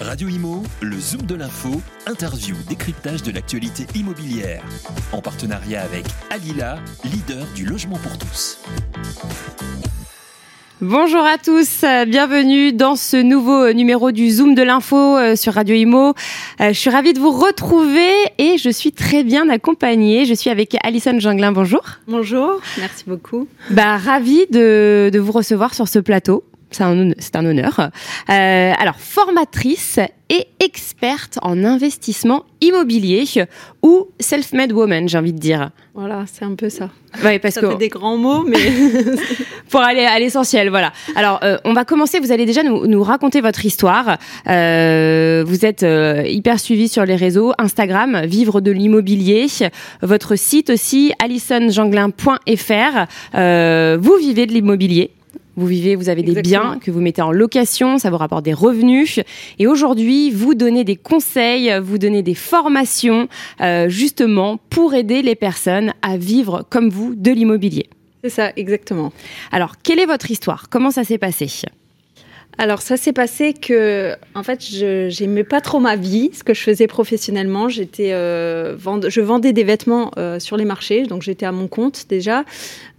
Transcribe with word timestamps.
Radio 0.00 0.28
Imo, 0.28 0.62
le 0.80 0.98
Zoom 0.98 1.26
de 1.26 1.34
l'info, 1.34 1.82
interview, 2.06 2.56
décryptage 2.66 3.22
de 3.22 3.32
l'actualité 3.32 3.86
immobilière. 3.94 4.62
En 5.12 5.20
partenariat 5.20 5.82
avec 5.82 6.06
Alila, 6.30 6.78
leader 7.04 7.46
du 7.54 7.66
logement 7.66 7.98
pour 7.98 8.16
tous. 8.16 8.58
Bonjour 10.80 11.20
à 11.20 11.36
tous, 11.36 11.84
euh, 11.84 12.06
bienvenue 12.06 12.72
dans 12.72 12.96
ce 12.96 13.18
nouveau 13.18 13.74
numéro 13.74 14.10
du 14.10 14.30
Zoom 14.30 14.54
de 14.54 14.62
l'info 14.62 15.18
euh, 15.18 15.36
sur 15.36 15.52
Radio 15.52 15.74
Imo. 15.74 16.14
Euh, 16.62 16.68
je 16.68 16.78
suis 16.78 16.88
ravie 16.88 17.12
de 17.12 17.20
vous 17.20 17.32
retrouver 17.32 18.10
et 18.38 18.56
je 18.56 18.70
suis 18.70 18.92
très 18.92 19.22
bien 19.22 19.50
accompagnée. 19.50 20.24
Je 20.24 20.32
suis 20.32 20.48
avec 20.48 20.78
Alison 20.82 21.20
Janglin, 21.20 21.52
bonjour. 21.52 21.82
Bonjour, 22.08 22.58
merci 22.78 23.04
beaucoup. 23.06 23.46
Bah, 23.68 23.98
ravie 23.98 24.46
de, 24.50 25.10
de 25.12 25.18
vous 25.18 25.32
recevoir 25.32 25.74
sur 25.74 25.88
ce 25.88 25.98
plateau 25.98 26.42
c'est 26.70 26.82
un, 26.82 27.10
un, 27.10 27.46
honneur. 27.46 27.90
Euh, 28.30 28.72
alors, 28.78 28.96
formatrice 28.96 29.98
et 30.28 30.46
experte 30.60 31.38
en 31.42 31.64
investissement 31.64 32.44
immobilier 32.60 33.24
ou 33.82 34.06
self-made 34.20 34.72
woman, 34.72 35.08
j'ai 35.08 35.18
envie 35.18 35.32
de 35.32 35.38
dire. 35.38 35.70
Voilà, 35.94 36.24
c'est 36.32 36.44
un 36.44 36.54
peu 36.54 36.68
ça. 36.70 36.90
Ouais, 37.24 37.40
parce 37.40 37.54
ça 37.54 37.60
que 37.60 37.70
fait 37.70 37.76
des 37.76 37.88
grands 37.88 38.16
mots, 38.16 38.44
mais 38.44 38.58
pour 39.70 39.80
aller 39.80 40.04
à 40.04 40.18
l'essentiel, 40.20 40.70
voilà. 40.70 40.92
Alors, 41.16 41.40
euh, 41.42 41.58
on 41.64 41.72
va 41.72 41.84
commencer. 41.84 42.20
Vous 42.20 42.30
allez 42.30 42.46
déjà 42.46 42.62
nous, 42.62 42.86
nous 42.86 43.02
raconter 43.02 43.40
votre 43.40 43.66
histoire. 43.66 44.18
Euh, 44.46 45.42
vous 45.44 45.66
êtes 45.66 45.82
euh, 45.82 46.22
hyper 46.24 46.60
suivi 46.60 46.88
sur 46.88 47.04
les 47.04 47.16
réseaux 47.16 47.52
Instagram, 47.58 48.22
vivre 48.24 48.60
de 48.60 48.70
l'immobilier. 48.70 49.48
Votre 50.00 50.36
site 50.36 50.70
aussi, 50.70 51.12
alisonjanglin.fr. 51.18 53.06
Euh, 53.34 53.98
vous 54.00 54.16
vivez 54.16 54.46
de 54.46 54.52
l'immobilier. 54.52 55.10
Vous 55.56 55.66
vivez, 55.66 55.96
vous 55.96 56.08
avez 56.08 56.22
des 56.22 56.32
Exactement. 56.38 56.70
biens 56.72 56.78
que 56.78 56.90
vous 56.90 57.00
mettez 57.00 57.22
en 57.22 57.32
location, 57.32 57.98
ça 57.98 58.10
vous 58.10 58.16
rapporte 58.16 58.44
des 58.44 58.54
revenus. 58.54 59.20
Et 59.58 59.66
aujourd'hui, 59.66 60.30
vous 60.30 60.54
donnez 60.54 60.84
des 60.84 60.96
conseils, 60.96 61.72
vous 61.82 61.98
donnez 61.98 62.22
des 62.22 62.34
formations, 62.34 63.28
euh, 63.60 63.88
justement 63.88 64.58
pour 64.70 64.94
aider 64.94 65.22
les 65.22 65.34
personnes 65.34 65.92
à 66.02 66.16
vivre 66.16 66.64
comme 66.70 66.88
vous 66.88 67.14
de 67.14 67.30
l'immobilier. 67.30 67.88
c'est 68.22 68.30
ça, 68.30 68.52
exactement. 68.56 69.12
Alors, 69.52 69.74
quelle 69.82 69.98
est 69.98 70.06
votre 70.06 70.30
histoire? 70.30 70.68
Comment 70.70 70.90
ça 70.90 71.04
s'est 71.04 71.18
passé? 71.18 71.48
Alors, 72.62 72.82
ça 72.82 72.98
s'est 72.98 73.14
passé 73.14 73.54
que, 73.54 74.14
en 74.34 74.42
fait, 74.42 74.62
je 74.62 75.08
j'aimais 75.08 75.44
pas 75.44 75.62
trop 75.62 75.80
ma 75.80 75.96
vie, 75.96 76.28
ce 76.34 76.44
que 76.44 76.52
je 76.52 76.60
faisais 76.60 76.86
professionnellement. 76.86 77.70
J'étais, 77.70 78.12
euh, 78.12 78.76
je 79.08 79.20
vendais 79.22 79.54
des 79.54 79.64
vêtements 79.64 80.10
euh, 80.18 80.38
sur 80.38 80.58
les 80.58 80.66
marchés, 80.66 81.04
donc 81.04 81.22
j'étais 81.22 81.46
à 81.46 81.52
mon 81.52 81.68
compte 81.68 82.04
déjà. 82.10 82.44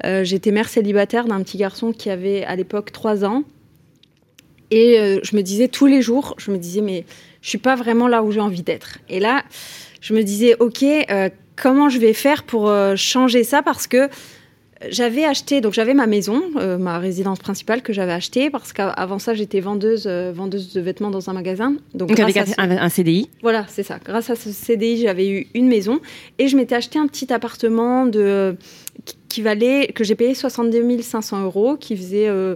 Euh, 0.03 0.23
j'étais 0.23 0.50
mère 0.50 0.68
célibataire 0.68 1.26
d'un 1.26 1.44
petit 1.44 1.59
garçon 1.59 1.92
qui 1.92 2.09
avait 2.09 2.44
à 2.44 2.56
l'époque 2.56 2.92
3 2.92 3.23
ans. 3.23 3.44
Et 4.72 4.98
je 5.22 5.36
me 5.36 5.44
disais 5.44 5.68
tous 5.68 5.86
les 5.86 6.02
jours, 6.02 6.34
je 6.40 6.50
me 6.50 6.58
disais, 6.58 6.81
mais 6.81 7.06
je 7.44 7.50
suis 7.50 7.59
pas 7.59 7.75
vraiment 7.75 8.08
là 8.08 8.23
où 8.23 8.31
j'ai 8.31 8.40
envie 8.40 8.64
d'être. 8.64 8.98
Et 9.09 9.20
là, 9.20 9.44
je 10.00 10.16
me 10.16 10.23
disais, 10.23 10.56
ok, 10.59 10.84
comment 11.56 11.90
je 11.90 12.00
vais 12.00 12.14
faire 12.14 12.44
pour 12.44 12.73
changer 12.96 13.44
ça? 13.44 13.62
Parce 13.62 13.86
que 13.86 14.09
j'avais 14.90 15.26
acheté, 15.26 15.62
donc 15.62 15.74
j'avais 15.74 15.94
ma 15.94 16.08
maison, 16.08 16.42
euh, 16.58 16.78
ma 16.78 16.98
résidence 17.00 17.40
principale 17.40 17.82
que 17.82 17.94
j'avais 17.94 18.12
achetée, 18.14 18.50
parce 18.50 18.74
qu'avant 18.74 19.20
ça, 19.20 19.34
j'étais 19.34 19.60
vendeuse, 19.60 20.06
euh, 20.08 20.32
vendeuse 20.34 20.74
de 20.74 20.82
vêtements 20.82 21.12
dans 21.12 21.30
un 21.30 21.34
magasin. 21.34 21.76
Donc, 21.94 22.10
Donc, 22.10 22.20
avec 22.20 22.38
un, 22.38 22.46
ce- 22.46 22.54
un 22.58 22.90
CDI 22.90 23.30
voilà, 23.42 23.66
c'est 23.70 23.84
ça. 23.84 24.00
Grâce 24.04 24.30
à 24.30 24.36
ce 24.36 24.50
CDI, 24.52 25.02
j'avais 25.02 25.30
eu 25.30 25.48
une 25.54 25.68
maison 25.68 26.00
et 26.40 26.48
je 26.48 26.58
m'étais 26.58 26.76
acheté 26.76 26.98
un 27.00 27.08
petit 27.08 27.32
appartement 27.32 28.06
de 28.06 28.56
qui- 29.30 29.42
valait 29.42 29.88
que 29.94 30.04
j'ai 30.04 30.16
payé 30.16 30.34
62 30.36 31.02
500 31.02 31.44
euros, 31.44 31.78
qui 31.78 31.96
faisait 31.96 32.28
euh, 32.28 32.56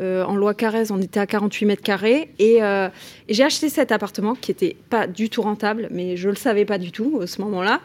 euh, 0.00 0.24
en 0.24 0.34
loi 0.34 0.54
Carrez, 0.54 0.90
on 0.90 1.00
était 1.00 1.20
à 1.20 1.26
48 1.26 1.66
mètres 1.66 1.82
carrés 1.82 2.30
et, 2.40 2.62
euh, 2.64 2.88
et 3.28 3.34
j'ai 3.34 3.44
acheté 3.44 3.68
cet 3.68 3.92
appartement 3.92 4.34
qui 4.34 4.50
était 4.50 4.74
pas 4.90 5.06
du 5.06 5.30
tout 5.30 5.42
rentable, 5.42 5.86
mais 5.92 6.16
je 6.16 6.28
le 6.30 6.34
savais 6.34 6.64
pas 6.64 6.78
du 6.78 6.90
tout 6.90 7.20
à 7.22 7.26
ce 7.28 7.40
moment-là. 7.42 7.80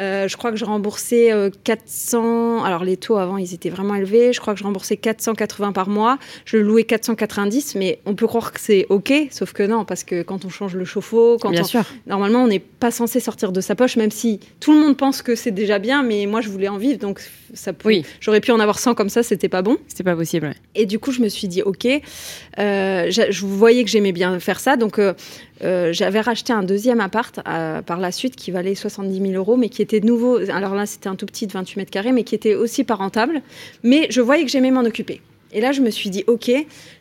Euh, 0.00 0.28
je 0.28 0.36
crois 0.36 0.50
que 0.50 0.56
je 0.56 0.64
remboursais 0.64 1.32
euh, 1.32 1.50
400. 1.64 2.64
Alors 2.64 2.84
les 2.84 2.96
taux 2.96 3.16
avant, 3.16 3.36
ils 3.36 3.52
étaient 3.54 3.68
vraiment 3.70 3.94
élevés. 3.94 4.32
Je 4.32 4.40
crois 4.40 4.54
que 4.54 4.58
je 4.58 4.64
remboursais 4.64 4.96
480 4.96 5.72
par 5.72 5.88
mois. 5.88 6.18
Je 6.44 6.56
le 6.56 6.62
louais 6.62 6.84
490, 6.84 7.74
mais 7.76 8.00
on 8.06 8.14
peut 8.14 8.26
croire 8.26 8.52
que 8.52 8.60
c'est 8.60 8.86
ok, 8.88 9.12
sauf 9.30 9.52
que 9.52 9.62
non, 9.62 9.84
parce 9.84 10.04
que 10.04 10.22
quand 10.22 10.44
on 10.44 10.48
change 10.48 10.74
le 10.74 10.84
chauffe-eau, 10.84 11.36
quand 11.40 11.50
Bien 11.50 11.62
on- 11.62 11.64
sûr. 11.64 11.82
Normalement, 12.06 12.44
on 12.44 12.48
n'est 12.48 12.58
pas 12.60 12.90
censé 12.90 13.20
sortir 13.20 13.52
de 13.52 13.60
sa 13.60 13.74
poche, 13.74 13.96
même 13.96 14.10
si 14.10 14.40
tout 14.60 14.72
le 14.72 14.78
monde 14.80 14.96
pense 14.96 15.22
que 15.22 15.34
c'est 15.34 15.50
déjà 15.50 15.78
bien, 15.78 16.02
mais 16.02 16.26
moi, 16.26 16.40
je 16.40 16.48
voulais 16.48 16.68
en 16.68 16.78
vivre, 16.78 16.98
donc 16.98 17.20
ça 17.52 17.72
peut- 17.72 17.88
Oui. 17.88 18.04
j'aurais 18.20 18.40
pu 18.40 18.52
en 18.52 18.60
avoir 18.60 18.78
100 18.78 18.94
comme 18.94 19.08
ça, 19.10 19.22
c'était 19.22 19.48
pas 19.48 19.62
bon. 19.62 19.76
C'est 19.88 20.04
pas 20.04 20.16
possible. 20.16 20.46
ouais. 20.46 20.54
Et 20.74 20.86
du 20.86 20.98
coup, 20.98 21.12
je 21.12 21.20
me 21.20 21.28
suis 21.28 21.48
dit, 21.48 21.62
ok, 21.62 21.86
euh, 22.58 23.10
je 23.10 23.44
voyais 23.46 23.84
que 23.84 23.90
j'aimais 23.90 24.12
bien 24.12 24.38
faire 24.40 24.60
ça, 24.60 24.76
donc 24.76 24.98
euh, 24.98 25.12
euh, 25.62 25.92
j'avais 25.92 26.20
racheté 26.20 26.52
un 26.52 26.62
deuxième 26.62 27.00
appart 27.00 27.40
euh, 27.46 27.82
par 27.82 27.98
la 27.98 28.12
suite 28.12 28.36
qui 28.36 28.50
valait 28.50 28.74
70 28.74 29.20
000 29.20 29.32
euros, 29.34 29.56
mais 29.56 29.68
qui 29.68 29.82
était 29.82 30.00
nouveau. 30.00 30.38
Alors 30.50 30.74
là, 30.74 30.86
c'était 30.86 31.08
un 31.08 31.16
tout 31.16 31.26
petit 31.26 31.46
de 31.46 31.52
28 31.52 31.76
mètres 31.78 31.90
carrés, 31.90 32.12
mais 32.12 32.24
qui 32.24 32.34
était 32.34 32.54
aussi 32.54 32.84
pas 32.84 32.94
rentable. 32.94 33.42
Mais 33.82 34.06
je 34.10 34.20
voyais 34.20 34.44
que 34.44 34.50
j'aimais 34.50 34.70
m'en 34.70 34.82
occuper. 34.82 35.20
Et 35.52 35.60
là, 35.60 35.72
je 35.72 35.80
me 35.80 35.90
suis 35.90 36.10
dit, 36.10 36.24
ok, 36.26 36.50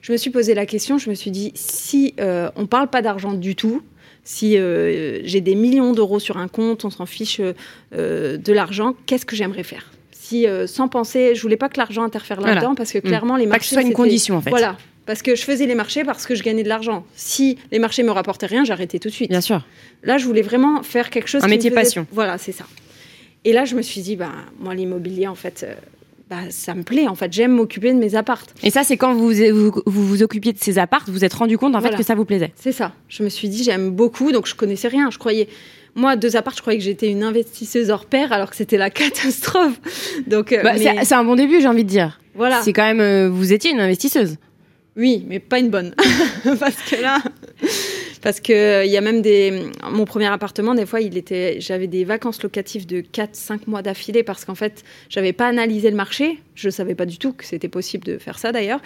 je 0.01 0.11
me 0.11 0.17
suis 0.17 0.31
posé 0.31 0.53
la 0.55 0.65
question, 0.65 0.97
je 0.97 1.09
me 1.09 1.15
suis 1.15 1.31
dit, 1.31 1.51
si 1.55 2.15
euh, 2.19 2.49
on 2.55 2.65
parle 2.65 2.89
pas 2.89 3.01
d'argent 3.01 3.33
du 3.33 3.55
tout, 3.55 3.83
si 4.23 4.53
j'ai 4.53 5.41
des 5.41 5.55
millions 5.55 5.93
d'euros 5.93 6.19
sur 6.19 6.37
un 6.37 6.47
compte, 6.47 6.85
on 6.85 6.91
s'en 6.91 7.07
fiche 7.07 7.41
de 7.91 8.53
l'argent, 8.53 8.93
qu'est-ce 9.07 9.25
que 9.25 9.35
j'aimerais 9.35 9.63
faire? 9.63 9.89
Si, 10.11 10.45
sans 10.67 10.87
penser, 10.87 11.33
je 11.33 11.41
voulais 11.41 11.57
pas 11.57 11.67
que 11.67 11.79
l'argent 11.79 12.03
interfère 12.03 12.37
Voilà. 12.37 12.55
là-dedans 12.55 12.75
parce 12.75 12.91
que 12.91 12.99
clairement 12.99 13.37
les 13.37 13.45
Pas 13.45 13.55
que 13.55 13.55
marchés 13.55 13.69
ce 13.69 13.75
soit 13.75 13.81
une 13.81 13.93
condition 13.93 14.35
en 14.37 14.41
fait. 14.41 14.51
Voilà, 14.51 14.77
parce 15.09 15.23
que 15.23 15.35
je 15.35 15.41
faisais 15.41 15.65
les 15.65 15.73
marchés 15.73 16.03
parce 16.03 16.27
que 16.27 16.35
je 16.35 16.43
gagnais 16.43 16.61
de 16.61 16.69
l'argent. 16.69 17.03
Si 17.15 17.57
les 17.71 17.79
marchés 17.79 18.03
me 18.03 18.11
rapportaient 18.11 18.45
rien, 18.45 18.63
j'arrêtais 18.63 18.99
tout 18.99 19.07
de 19.09 19.13
suite. 19.13 19.31
Bien 19.31 19.41
sûr. 19.41 19.65
Là, 20.03 20.19
je 20.19 20.25
voulais 20.25 20.43
vraiment 20.43 20.83
faire 20.83 21.09
quelque 21.09 21.27
chose 21.27 21.41
Un 21.43 21.47
qui 21.47 21.49
me 21.51 21.55
métier 21.55 21.71
faisait- 21.71 21.81
passion. 21.81 22.07
Voilà, 22.11 22.37
c'est 22.37 22.51
ça. 22.51 22.65
Et 23.43 23.51
là, 23.53 23.65
je 23.65 23.73
me 23.75 23.81
suis 23.81 24.01
dit, 24.01 24.15
bah 24.15 24.29
moi 24.59 24.75
l'immobilier 24.75 25.25
en 25.27 25.33
fait, 25.33 25.65
euh, 25.67 25.73
bah 26.29 26.37
ça 26.51 26.75
me 26.75 26.83
plaît 26.83 27.07
en 27.07 27.15
fait. 27.15 27.33
J'aime 27.33 27.53
m'occuper 27.53 27.91
de 27.91 27.97
mes 27.97 28.13
appartes. 28.13 28.53
Et 28.61 28.69
ça, 28.69 28.83
c'est 28.83 28.97
quand 28.97 29.13
vous 29.15 29.31
vous, 29.31 29.81
vous 29.87 30.05
vous 30.07 30.21
occupiez 30.21 30.53
de 30.53 30.59
ces 30.59 30.77
appartes, 30.77 31.07
vous 31.07 31.13
vous 31.13 31.25
êtes 31.25 31.33
rendu 31.33 31.57
compte 31.57 31.75
en 31.75 31.81
fait 31.81 31.95
que 31.95 32.03
ça 32.03 32.13
vous 32.13 32.25
plaisait. 32.25 32.51
C'est 32.55 32.71
ça. 32.71 32.91
Je 33.07 33.23
me 33.23 33.29
suis 33.29 33.49
dit, 33.49 33.63
j'aime 33.63 33.89
beaucoup, 33.89 34.31
donc 34.31 34.45
je 34.45 34.53
connaissais 34.53 34.89
rien. 34.89 35.09
Je 35.09 35.17
croyais, 35.17 35.47
moi, 35.95 36.15
deux 36.17 36.35
apparts, 36.35 36.53
je 36.55 36.61
croyais 36.61 36.77
que 36.77 36.85
j'étais 36.85 37.09
une 37.09 37.23
investisseuse 37.23 37.89
hors 37.89 38.05
pair, 38.05 38.31
alors 38.31 38.51
que 38.51 38.55
c'était 38.55 38.77
la 38.77 38.89
catastrophe. 38.91 39.79
Donc, 40.27 40.51
euh, 40.51 40.61
Bah, 40.61 40.73
mais 40.77 41.03
C'est 41.03 41.15
un 41.15 41.23
bon 41.23 41.35
début, 41.35 41.61
j'ai 41.61 41.67
envie 41.67 41.83
de 41.83 41.89
dire. 41.89 42.19
voilà. 42.35 42.61
C'est 42.61 42.73
quand 42.73 42.83
même, 42.85 43.01
euh, 43.01 43.27
vous 43.27 43.51
étiez 43.53 43.71
une 43.71 43.79
investisseuse. 43.79 44.35
Oui, 44.99 45.25
mais 45.27 45.39
pas 45.39 45.59
une 45.59 45.69
bonne. 45.69 45.95
parce 46.59 46.75
que 46.75 47.01
là, 47.01 47.19
parce 48.21 48.41
que 48.41 48.51
euh, 48.51 48.85
il 48.85 48.91
y 48.91 48.97
a 48.97 49.01
même 49.01 49.21
des. 49.21 49.63
Mon 49.89 50.03
premier 50.03 50.25
appartement, 50.25 50.75
des 50.75 50.85
fois, 50.85 50.99
il 50.99 51.17
était. 51.17 51.61
J'avais 51.61 51.87
des 51.87 52.03
vacances 52.03 52.43
locatives 52.43 52.85
de 52.85 52.99
4-5 52.99 53.61
mois 53.67 53.81
d'affilée 53.81 54.23
parce 54.23 54.43
qu'en 54.43 54.55
fait, 54.55 54.83
j'avais 55.07 55.31
pas 55.31 55.47
analysé 55.47 55.89
le 55.89 55.95
marché. 55.95 56.39
Je 56.53 56.69
savais 56.69 56.95
pas 56.95 57.05
du 57.05 57.17
tout 57.17 57.31
que 57.31 57.45
c'était 57.45 57.69
possible 57.69 58.03
de 58.03 58.17
faire 58.17 58.37
ça 58.37 58.51
d'ailleurs. 58.51 58.81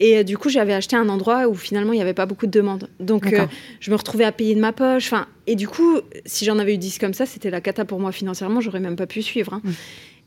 Et 0.00 0.18
euh, 0.18 0.22
du 0.24 0.36
coup, 0.36 0.48
j'avais 0.48 0.74
acheté 0.74 0.96
un 0.96 1.08
endroit 1.08 1.46
où 1.46 1.54
finalement, 1.54 1.92
il 1.92 1.96
n'y 1.96 2.02
avait 2.02 2.12
pas 2.12 2.26
beaucoup 2.26 2.46
de 2.46 2.50
demandes. 2.50 2.88
Donc, 2.98 3.32
euh, 3.32 3.46
je 3.78 3.92
me 3.92 3.96
retrouvais 3.96 4.24
à 4.24 4.32
payer 4.32 4.56
de 4.56 4.60
ma 4.60 4.72
poche. 4.72 5.06
Enfin, 5.06 5.28
et 5.46 5.54
du 5.54 5.68
coup, 5.68 6.00
si 6.26 6.44
j'en 6.44 6.58
avais 6.58 6.74
eu 6.74 6.78
10 6.78 6.98
comme 6.98 7.14
ça, 7.14 7.24
c'était 7.24 7.50
la 7.50 7.60
cata 7.60 7.84
pour 7.84 8.00
moi 8.00 8.10
financièrement. 8.10 8.60
J'aurais 8.60 8.80
même 8.80 8.96
pas 8.96 9.06
pu 9.06 9.22
suivre. 9.22 9.54
hein. 9.54 9.60
Mm. 9.62 9.70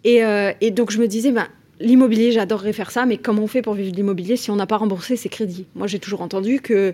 Et, 0.06 0.23
euh, 0.23 0.53
et 0.62 0.72
donc, 0.72 0.91
je 0.91 1.00
me 1.00 1.07
disais, 1.07 1.31
ben, 1.31 1.47
l'immobilier, 1.80 2.31
j'adorerais 2.31 2.74
faire 2.74 2.91
ça, 2.91 3.06
mais 3.06 3.18
comment 3.18 3.44
on 3.44 3.47
fait 3.47 3.62
pour 3.62 3.74
vivre 3.74 3.91
de 3.91 3.96
l'immobilier 3.96 4.38
si 4.38 4.52
on 4.52 4.56
n'a 4.56 4.66
pas 4.66 4.78
remboursé 4.78 5.16
ses 5.16 5.30
crédits? 5.30 5.66
Moi, 5.75 5.88
j'ai 5.88 6.00
toujours 6.00 6.22
entendu 6.22 6.62
que, 6.62 6.94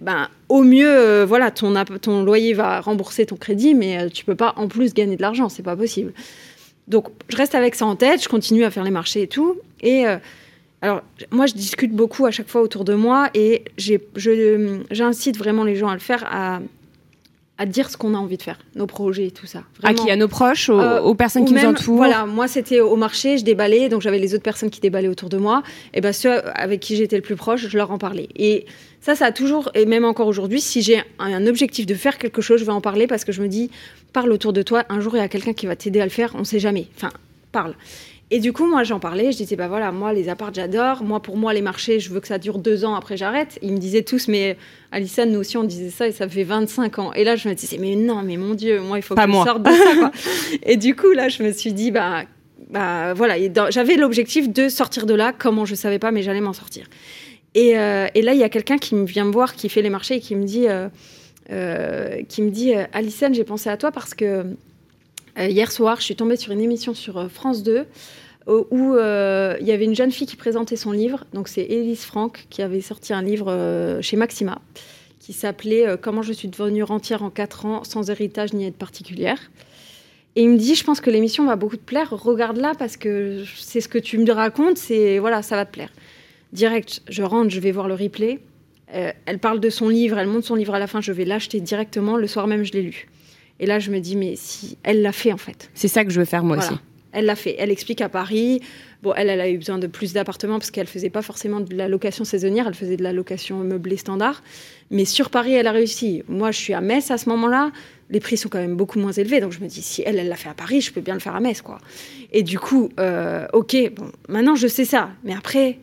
ben, 0.00 0.28
au 0.48 0.62
mieux, 0.62 0.88
euh, 0.88 1.26
voilà, 1.26 1.50
ton, 1.50 1.74
ton 2.00 2.22
loyer 2.22 2.54
va 2.54 2.80
rembourser 2.80 3.26
ton 3.26 3.36
crédit, 3.36 3.74
mais 3.74 3.98
euh, 3.98 4.08
tu 4.08 4.24
peux 4.24 4.36
pas 4.36 4.54
en 4.56 4.68
plus 4.68 4.94
gagner 4.94 5.16
de 5.16 5.22
l'argent, 5.22 5.48
c'est 5.48 5.62
pas 5.62 5.76
possible. 5.76 6.12
Donc, 6.86 7.08
je 7.28 7.36
reste 7.36 7.54
avec 7.54 7.74
ça 7.74 7.86
en 7.86 7.96
tête, 7.96 8.22
je 8.22 8.28
continue 8.28 8.64
à 8.64 8.70
faire 8.70 8.84
les 8.84 8.90
marchés 8.90 9.22
et 9.22 9.26
tout. 9.28 9.56
Et 9.82 10.06
euh, 10.06 10.16
alors, 10.80 11.02
moi, 11.30 11.46
je 11.46 11.54
discute 11.54 11.92
beaucoup 11.92 12.24
à 12.24 12.30
chaque 12.30 12.48
fois 12.48 12.62
autour 12.62 12.84
de 12.84 12.94
moi 12.94 13.30
et 13.34 13.64
j'incite 14.90 15.36
vraiment 15.36 15.64
les 15.64 15.76
gens 15.76 15.88
à 15.88 15.94
le 15.94 16.00
faire, 16.00 16.24
à, 16.30 16.60
à 17.58 17.66
dire 17.66 17.90
ce 17.90 17.96
qu'on 17.96 18.14
a 18.14 18.18
envie 18.18 18.36
de 18.36 18.42
faire, 18.42 18.58
nos 18.76 18.86
projets 18.86 19.26
et 19.26 19.30
tout 19.32 19.46
ça. 19.46 19.64
À 19.82 19.92
qui 19.92 20.10
À 20.10 20.16
nos 20.16 20.28
proches, 20.28 20.68
aux, 20.68 20.78
Euh, 20.78 21.00
aux 21.00 21.14
personnes 21.14 21.44
qui 21.44 21.54
même, 21.54 21.64
nous 21.64 21.70
entourent. 21.70 21.96
Voilà, 21.96 22.24
moi 22.24 22.46
c'était 22.46 22.80
au 22.80 22.96
marché, 22.96 23.36
je 23.36 23.44
déballais, 23.44 23.88
donc 23.88 24.00
j'avais 24.00 24.18
les 24.18 24.34
autres 24.34 24.44
personnes 24.44 24.70
qui 24.70 24.80
déballaient 24.80 25.08
autour 25.08 25.28
de 25.28 25.38
moi. 25.38 25.62
Et 25.92 26.00
ben 26.00 26.12
ceux 26.12 26.40
avec 26.56 26.80
qui 26.80 26.96
j'étais 26.96 27.16
le 27.16 27.22
plus 27.22 27.36
proche, 27.36 27.66
je 27.68 27.76
leur 27.76 27.90
en 27.90 27.98
parlais. 27.98 28.28
Et 28.36 28.64
ça, 29.00 29.14
ça 29.14 29.26
a 29.26 29.32
toujours, 29.32 29.70
et 29.74 29.86
même 29.86 30.04
encore 30.04 30.26
aujourd'hui, 30.26 30.60
si 30.60 30.82
j'ai 30.82 31.02
un, 31.18 31.46
objectif 31.46 31.86
de 31.86 31.94
faire 31.94 32.18
quelque 32.18 32.42
chose, 32.42 32.60
je 32.60 32.64
vais 32.64 32.72
en 32.72 32.80
parler 32.80 33.06
parce 33.06 33.24
que 33.24 33.32
je 33.32 33.42
me 33.42 33.48
dis, 33.48 33.70
parle 34.12 34.32
autour 34.32 34.52
de 34.52 34.62
toi. 34.62 34.84
Un 34.88 35.00
jour, 35.00 35.16
il 35.16 35.18
y 35.18 35.22
a 35.22 35.28
quelqu'un 35.28 35.52
qui 35.52 35.66
va 35.66 35.76
t'aider 35.76 36.00
à 36.00 36.04
le 36.04 36.10
faire. 36.10 36.34
On 36.36 36.44
sait 36.44 36.58
jamais. 36.58 36.86
Enfin, 36.96 37.10
parle. 37.52 37.74
Et 38.30 38.40
du 38.40 38.52
coup, 38.52 38.66
moi, 38.66 38.84
j'en 38.84 39.00
parlais. 39.00 39.32
Je 39.32 39.38
disais, 39.38 39.56
bah 39.56 39.68
voilà, 39.68 39.90
moi, 39.90 40.12
les 40.12 40.28
apparts, 40.28 40.52
j'adore. 40.52 41.02
Moi, 41.02 41.20
pour 41.20 41.36
moi, 41.38 41.54
les 41.54 41.62
marchés, 41.62 41.98
je 41.98 42.10
veux 42.10 42.20
que 42.20 42.28
ça 42.28 42.38
dure 42.38 42.58
deux 42.58 42.84
ans. 42.84 42.94
Après, 42.94 43.16
j'arrête. 43.16 43.58
Ils 43.62 43.72
me 43.72 43.78
disaient 43.78 44.02
tous, 44.02 44.28
mais 44.28 44.58
Alissa, 44.92 45.24
nous 45.24 45.38
aussi, 45.38 45.56
on 45.56 45.64
disait 45.64 45.88
ça 45.88 46.06
et 46.06 46.12
ça 46.12 46.28
fait 46.28 46.44
25 46.44 46.98
ans. 46.98 47.12
Et 47.14 47.24
là, 47.24 47.36
je 47.36 47.48
me 47.48 47.54
disais, 47.54 47.78
mais 47.78 47.96
non, 47.96 48.22
mais 48.22 48.36
mon 48.36 48.54
Dieu, 48.54 48.80
moi, 48.80 48.98
il 48.98 49.02
faut 49.02 49.14
Pas 49.14 49.24
que 49.24 49.30
moi. 49.30 49.44
je 49.46 49.50
sorte 49.50 49.62
de 49.62 49.70
ça. 49.70 49.94
Quoi. 49.96 50.10
et 50.62 50.76
du 50.76 50.94
coup, 50.94 51.10
là, 51.12 51.30
je 51.30 51.42
me 51.42 51.52
suis 51.52 51.72
dit, 51.72 51.90
bah, 51.90 52.24
bah 52.68 53.14
voilà, 53.14 53.36
j'avais 53.70 53.96
l'objectif 53.96 54.52
de 54.52 54.68
sortir 54.68 55.06
de 55.06 55.14
là. 55.14 55.32
Comment, 55.36 55.64
je 55.64 55.74
savais 55.74 55.98
pas, 55.98 56.10
mais 56.10 56.22
j'allais 56.22 56.42
m'en 56.42 56.52
sortir. 56.52 56.86
Et, 57.54 57.72
là, 57.72 58.10
il 58.14 58.38
y 58.38 58.44
a 58.44 58.50
quelqu'un 58.50 58.76
qui 58.76 58.94
vient 59.04 59.24
me 59.24 59.32
voir, 59.32 59.54
qui 59.54 59.70
fait 59.70 59.80
les 59.80 59.90
marchés 59.90 60.16
et 60.16 60.20
qui 60.20 60.36
me 60.36 60.44
dit, 60.44 60.66
qui 61.48 62.42
me 62.42 62.50
dit, 62.50 62.74
Alison, 62.92 63.32
j'ai 63.32 63.44
pensé 63.44 63.70
à 63.70 63.78
toi 63.78 63.90
parce 63.90 64.12
que 64.12 64.44
hier 65.36 65.70
soir, 65.70 65.96
je 65.98 66.04
suis 66.04 66.16
tombée 66.16 66.36
sur 66.36 66.52
une 66.52 66.60
émission 66.60 66.94
sur 66.94 67.30
France 67.30 67.62
2 67.62 67.86
où 68.48 68.94
il 68.96 69.66
y 69.66 69.72
avait 69.72 69.84
une 69.84 69.94
jeune 69.94 70.10
fille 70.10 70.26
qui 70.26 70.36
présentait 70.36 70.76
son 70.76 70.92
livre. 70.92 71.24
Donc 71.32 71.48
c'est 71.48 71.62
Élise 71.62 72.04
Franck 72.04 72.46
qui 72.50 72.62
avait 72.62 72.80
sorti 72.80 73.12
un 73.12 73.22
livre 73.22 73.98
chez 74.00 74.16
Maxima 74.16 74.60
qui 75.28 75.34
s'appelait 75.34 75.86
euh, 75.86 75.98
Comment 76.00 76.22
je 76.22 76.32
suis 76.32 76.48
devenue 76.48 76.82
rentière 76.82 77.22
en 77.22 77.28
4 77.28 77.66
ans 77.66 77.84
sans 77.84 78.08
héritage 78.08 78.54
ni 78.54 78.64
aide 78.64 78.76
particulière. 78.76 79.38
Et 80.36 80.42
il 80.42 80.48
me 80.48 80.56
dit, 80.56 80.74
je 80.74 80.82
pense 80.84 81.02
que 81.02 81.10
l'émission 81.10 81.44
va 81.44 81.54
beaucoup 81.54 81.76
te 81.76 81.84
plaire, 81.84 82.08
regarde-la 82.10 82.74
parce 82.74 82.96
que 82.96 83.44
c'est 83.58 83.82
ce 83.82 83.88
que 83.88 83.98
tu 83.98 84.16
me 84.16 84.32
racontes, 84.32 84.78
c'est 84.78 85.18
voilà, 85.18 85.42
ça 85.42 85.56
va 85.56 85.66
te 85.66 85.72
plaire. 85.72 85.90
Direct, 86.54 87.02
je 87.10 87.22
rentre, 87.22 87.50
je 87.50 87.60
vais 87.60 87.72
voir 87.72 87.88
le 87.88 87.94
replay. 87.94 88.38
Euh, 88.94 89.12
elle 89.26 89.38
parle 89.38 89.60
de 89.60 89.68
son 89.68 89.90
livre, 89.90 90.16
elle 90.16 90.28
monte 90.28 90.44
son 90.44 90.54
livre 90.54 90.74
à 90.74 90.78
la 90.78 90.86
fin, 90.86 91.02
je 91.02 91.12
vais 91.12 91.26
l'acheter 91.26 91.60
directement. 91.60 92.16
Le 92.16 92.26
soir 92.26 92.46
même, 92.46 92.62
je 92.62 92.72
l'ai 92.72 92.80
lu. 92.80 93.08
Et 93.60 93.66
là, 93.66 93.78
je 93.78 93.90
me 93.90 93.98
dis, 93.98 94.16
mais 94.16 94.34
si 94.36 94.78
elle 94.82 95.02
l'a 95.02 95.12
fait 95.12 95.32
en 95.32 95.36
fait. 95.36 95.70
C'est 95.74 95.88
ça 95.88 96.04
que 96.04 96.10
je 96.10 96.18
veux 96.18 96.26
faire 96.26 96.44
moi 96.44 96.58
aussi. 96.58 96.74
Elle 97.12 97.24
l'a 97.24 97.36
fait. 97.36 97.56
Elle 97.58 97.70
explique 97.70 98.00
à 98.00 98.08
Paris. 98.08 98.60
Bon, 99.02 99.14
elle, 99.16 99.28
elle 99.30 99.40
a 99.40 99.48
eu 99.48 99.56
besoin 99.56 99.78
de 99.78 99.86
plus 99.86 100.12
d'appartements 100.12 100.58
parce 100.58 100.70
qu'elle 100.70 100.86
faisait 100.86 101.10
pas 101.10 101.22
forcément 101.22 101.60
de 101.60 101.74
la 101.74 101.88
location 101.88 102.24
saisonnière, 102.24 102.66
elle 102.66 102.74
faisait 102.74 102.96
de 102.96 103.02
la 103.02 103.12
location 103.12 103.58
meublée 103.58 103.96
standard. 103.96 104.42
Mais 104.90 105.04
sur 105.04 105.30
Paris, 105.30 105.52
elle 105.54 105.66
a 105.66 105.72
réussi. 105.72 106.22
Moi, 106.28 106.50
je 106.50 106.58
suis 106.58 106.74
à 106.74 106.80
Metz 106.80 107.10
à 107.10 107.18
ce 107.18 107.28
moment-là. 107.30 107.70
Les 108.10 108.20
prix 108.20 108.36
sont 108.36 108.48
quand 108.48 108.58
même 108.58 108.76
beaucoup 108.76 108.98
moins 108.98 109.12
élevés. 109.12 109.40
Donc, 109.40 109.52
je 109.52 109.60
me 109.60 109.68
dis, 109.68 109.82
si 109.82 110.02
elle, 110.04 110.18
elle 110.18 110.28
l'a 110.28 110.36
fait 110.36 110.48
à 110.48 110.54
Paris, 110.54 110.80
je 110.80 110.92
peux 110.92 111.00
bien 111.00 111.14
le 111.14 111.20
faire 111.20 111.34
à 111.34 111.40
Metz, 111.40 111.62
quoi. 111.62 111.78
Et 112.32 112.42
du 112.42 112.58
coup, 112.58 112.90
euh, 112.98 113.46
OK, 113.52 113.76
bon, 113.94 114.10
maintenant, 114.28 114.54
je 114.54 114.66
sais 114.66 114.84
ça. 114.84 115.10
Mais 115.24 115.34
après, 115.34 115.78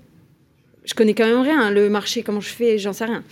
je 0.83 0.93
connais 0.93 1.13
quand 1.13 1.25
même 1.25 1.41
rien. 1.41 1.71
Le 1.71 1.89
marché, 1.89 2.23
comment 2.23 2.41
je 2.41 2.49
fais, 2.49 2.77
j'en 2.77 2.93
sais 2.93 3.05
rien. 3.05 3.23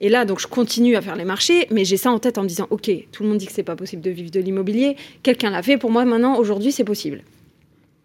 Et 0.00 0.08
là, 0.08 0.24
donc, 0.24 0.40
je 0.40 0.46
continue 0.46 0.96
à 0.96 1.00
faire 1.00 1.16
les 1.16 1.24
marchés, 1.24 1.66
mais 1.70 1.84
j'ai 1.84 1.96
ça 1.96 2.10
en 2.10 2.18
tête 2.18 2.36
en 2.38 2.42
me 2.42 2.48
disant, 2.48 2.66
OK, 2.70 2.90
tout 3.12 3.22
le 3.22 3.28
monde 3.28 3.38
dit 3.38 3.46
que 3.46 3.52
c'est 3.52 3.62
pas 3.62 3.76
possible 3.76 4.02
de 4.02 4.10
vivre 4.10 4.30
de 4.30 4.40
l'immobilier. 4.40 4.96
Quelqu'un 5.22 5.50
l'a 5.50 5.62
fait. 5.62 5.78
Pour 5.78 5.90
moi, 5.90 6.04
maintenant, 6.04 6.38
aujourd'hui, 6.38 6.70
c'est 6.70 6.84
possible. 6.84 7.22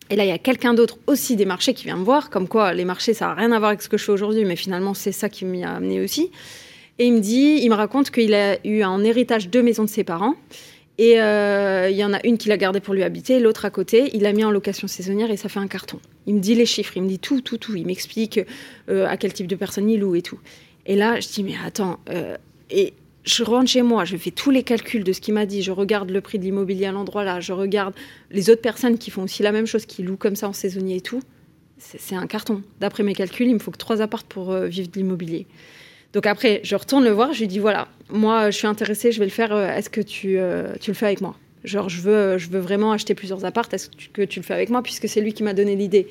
Et 0.09 0.15
là, 0.15 0.25
il 0.25 0.29
y 0.29 0.33
a 0.33 0.38
quelqu'un 0.38 0.73
d'autre 0.73 0.97
aussi 1.07 1.35
des 1.35 1.45
marchés 1.45 1.73
qui 1.73 1.85
vient 1.85 1.97
me 1.97 2.03
voir, 2.03 2.29
comme 2.29 2.47
quoi 2.47 2.73
les 2.73 2.85
marchés, 2.85 3.13
ça 3.13 3.27
n'a 3.27 3.33
rien 3.33 3.51
à 3.51 3.59
voir 3.59 3.69
avec 3.69 3.81
ce 3.81 3.89
que 3.89 3.97
je 3.97 4.03
fais 4.03 4.11
aujourd'hui, 4.11 4.45
mais 4.45 4.57
finalement, 4.57 4.93
c'est 4.93 5.13
ça 5.13 5.29
qui 5.29 5.45
m'y 5.45 5.63
a 5.63 5.71
amené 5.71 6.01
aussi. 6.01 6.31
Et 6.99 7.05
il 7.05 7.13
me 7.13 7.19
dit, 7.19 7.59
il 7.61 7.69
me 7.69 7.75
raconte 7.75 8.11
qu'il 8.11 8.33
a 8.33 8.57
eu 8.65 8.83
un 8.83 9.03
héritage 9.03 9.49
de 9.49 9.61
maisons 9.61 9.83
de 9.83 9.89
ses 9.89 10.03
parents. 10.03 10.35
Et 10.97 11.19
euh, 11.21 11.89
il 11.89 11.95
y 11.95 12.03
en 12.03 12.13
a 12.13 12.19
une 12.25 12.38
qu'il 12.38 12.51
a 12.51 12.57
gardée 12.57 12.81
pour 12.81 12.93
lui 12.93 13.03
habiter, 13.03 13.39
l'autre 13.39 13.65
à 13.65 13.69
côté, 13.69 14.11
il 14.13 14.21
l'a 14.21 14.33
mis 14.33 14.43
en 14.43 14.51
location 14.51 14.88
saisonnière 14.88 15.31
et 15.31 15.38
ça 15.38 15.49
fait 15.49 15.59
un 15.59 15.67
carton. 15.67 15.99
Il 16.27 16.35
me 16.35 16.39
dit 16.39 16.53
les 16.53 16.65
chiffres, 16.65 16.95
il 16.97 17.03
me 17.03 17.07
dit 17.07 17.17
tout, 17.17 17.41
tout, 17.41 17.57
tout. 17.57 17.75
Il 17.75 17.88
m'explique 17.88 18.39
euh, 18.89 19.07
à 19.07 19.17
quel 19.17 19.33
type 19.33 19.47
de 19.47 19.55
personne 19.55 19.89
il 19.89 20.01
loue 20.01 20.15
et 20.15 20.21
tout. 20.21 20.39
Et 20.85 20.95
là, 20.95 21.19
je 21.19 21.27
dis, 21.27 21.43
mais 21.43 21.55
attends, 21.65 21.99
euh, 22.09 22.37
et 22.69 22.93
je 23.23 23.43
rentre 23.43 23.69
chez 23.69 23.81
moi, 23.81 24.05
je 24.05 24.17
fais 24.17 24.31
tous 24.31 24.49
les 24.49 24.63
calculs 24.63 25.03
de 25.03 25.13
ce 25.13 25.21
qu'il 25.21 25.33
m'a 25.33 25.45
dit, 25.45 25.61
je 25.61 25.71
regarde 25.71 26.09
le 26.09 26.21
prix 26.21 26.39
de 26.39 26.43
l'immobilier 26.43 26.87
à 26.87 26.91
l'endroit 26.91 27.23
là, 27.23 27.39
je 27.39 27.53
regarde 27.53 27.93
les 28.31 28.49
autres 28.49 28.61
personnes 28.61 28.97
qui 28.97 29.11
font 29.11 29.23
aussi 29.23 29.43
la 29.43 29.51
même 29.51 29.67
chose, 29.67 29.85
qui 29.85 30.01
louent 30.01 30.17
comme 30.17 30.35
ça 30.35 30.49
en 30.49 30.53
saisonnier 30.53 30.97
et 30.97 31.01
tout. 31.01 31.21
C'est 31.77 32.15
un 32.15 32.27
carton. 32.27 32.61
D'après 32.79 33.01
mes 33.01 33.15
calculs, 33.15 33.47
il 33.47 33.55
me 33.55 33.59
faut 33.59 33.71
que 33.71 33.77
trois 33.77 34.01
appartes 34.01 34.27
pour 34.27 34.53
vivre 34.53 34.87
de 34.89 34.99
l'immobilier. 34.99 35.47
Donc 36.13 36.25
après, 36.25 36.59
je 36.63 36.75
retourne 36.75 37.03
le 37.03 37.11
voir, 37.11 37.33
je 37.33 37.39
lui 37.39 37.47
dis 37.47 37.59
voilà, 37.59 37.87
moi 38.09 38.51
je 38.51 38.57
suis 38.57 38.67
intéressée, 38.67 39.11
je 39.11 39.19
vais 39.19 39.25
le 39.25 39.31
faire, 39.31 39.53
euh, 39.53 39.69
est-ce 39.69 39.89
que 39.89 40.01
tu, 40.01 40.37
euh, 40.37 40.73
tu 40.79 40.91
le 40.91 40.95
fais 40.95 41.05
avec 41.05 41.21
moi? 41.21 41.35
Genre, 41.63 41.89
je 41.89 42.01
veux, 42.01 42.37
je 42.37 42.49
veux 42.49 42.59
vraiment 42.59 42.91
acheter 42.91 43.15
plusieurs 43.15 43.45
appartes, 43.45 43.73
est-ce 43.73 43.89
que 44.11 44.23
tu 44.23 44.39
le 44.39 44.43
fais 44.43 44.53
avec 44.53 44.69
moi 44.69 44.81
Puisque 44.81 45.07
c'est 45.07 45.21
lui 45.21 45.33
qui 45.33 45.43
m'a 45.43 45.53
donné 45.53 45.75
l'idée. 45.75 46.07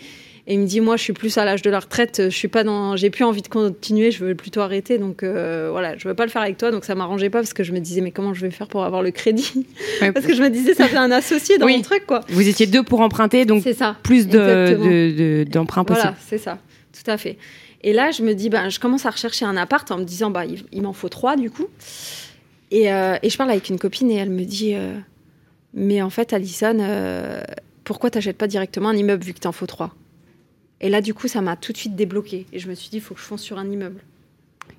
Et 0.46 0.54
il 0.54 0.60
me 0.60 0.66
dit 0.66 0.80
moi 0.80 0.96
je 0.96 1.02
suis 1.02 1.12
plus 1.12 1.36
à 1.38 1.44
l'âge 1.44 1.62
de 1.62 1.70
la 1.70 1.80
retraite, 1.80 2.22
je 2.24 2.36
suis 2.36 2.48
pas 2.48 2.64
dans, 2.64 2.96
j'ai 2.96 3.10
plus 3.10 3.24
envie 3.24 3.42
de 3.42 3.48
continuer, 3.48 4.10
je 4.10 4.24
veux 4.24 4.34
plutôt 4.34 4.60
arrêter, 4.60 4.98
donc 4.98 5.22
euh, 5.22 5.68
voilà, 5.70 5.96
je 5.96 6.08
veux 6.08 6.14
pas 6.14 6.24
le 6.24 6.30
faire 6.30 6.42
avec 6.42 6.56
toi, 6.56 6.70
donc 6.70 6.84
ça 6.84 6.94
m'arrangeait 6.94 7.30
pas 7.30 7.40
parce 7.40 7.52
que 7.52 7.62
je 7.62 7.72
me 7.72 7.78
disais 7.78 8.00
mais 8.00 8.10
comment 8.10 8.34
je 8.34 8.40
vais 8.40 8.50
faire 8.50 8.66
pour 8.66 8.84
avoir 8.84 9.02
le 9.02 9.10
crédit? 9.10 9.66
Parce 10.00 10.26
que 10.26 10.34
je 10.34 10.42
me 10.42 10.48
disais 10.48 10.74
ça 10.74 10.88
fait 10.88 10.96
un 10.96 11.10
associé 11.10 11.58
dans 11.58 11.68
mon 11.68 11.82
truc 11.82 12.06
quoi. 12.06 12.20
Vous 12.28 12.48
étiez 12.48 12.66
deux 12.66 12.82
pour 12.82 13.00
emprunter, 13.00 13.44
donc 13.44 13.62
ça, 13.76 13.96
plus 14.02 14.26
de 14.26 15.44
d'emprunts 15.44 15.84
possibles. 15.84 16.08
Voilà, 16.08 16.16
c'est 16.26 16.38
ça, 16.38 16.58
tout 16.92 17.10
à 17.10 17.16
fait. 17.16 17.36
Et 17.82 17.92
là, 17.92 18.10
je 18.10 18.22
me 18.22 18.34
dis, 18.34 18.50
ben, 18.50 18.68
je 18.68 18.78
commence 18.78 19.06
à 19.06 19.10
rechercher 19.10 19.44
un 19.44 19.56
appart 19.56 19.90
en 19.90 19.98
me 19.98 20.04
disant, 20.04 20.30
bah, 20.30 20.44
il, 20.44 20.82
m'en 20.82 20.92
faut 20.92 21.08
trois 21.08 21.36
du 21.36 21.50
coup. 21.50 21.66
Et, 22.70 22.92
euh, 22.92 23.16
et, 23.22 23.30
je 23.30 23.36
parle 23.36 23.50
avec 23.50 23.68
une 23.68 23.78
copine 23.78 24.10
et 24.10 24.16
elle 24.16 24.30
me 24.30 24.44
dit, 24.44 24.74
euh, 24.74 24.94
mais 25.74 26.02
en 26.02 26.10
fait, 26.10 26.32
Alison, 26.32 26.78
euh, 26.80 27.42
pourquoi 27.84 28.10
t'achètes 28.10 28.36
pas 28.36 28.46
directement 28.46 28.90
un 28.90 28.96
immeuble 28.96 29.24
vu 29.24 29.32
que 29.32 29.40
t'en 29.40 29.52
faut 29.52 29.66
trois? 29.66 29.94
Et 30.80 30.88
là, 30.88 31.00
du 31.00 31.14
coup, 31.14 31.28
ça 31.28 31.40
m'a 31.40 31.56
tout 31.56 31.72
de 31.72 31.76
suite 31.76 31.94
débloqué. 31.94 32.46
Et 32.52 32.58
je 32.58 32.68
me 32.68 32.74
suis 32.74 32.90
dit, 32.90 32.96
il 32.96 33.02
faut 33.02 33.14
que 33.14 33.20
je 33.20 33.26
fonce 33.26 33.42
sur 33.42 33.58
un 33.58 33.70
immeuble. 33.70 34.00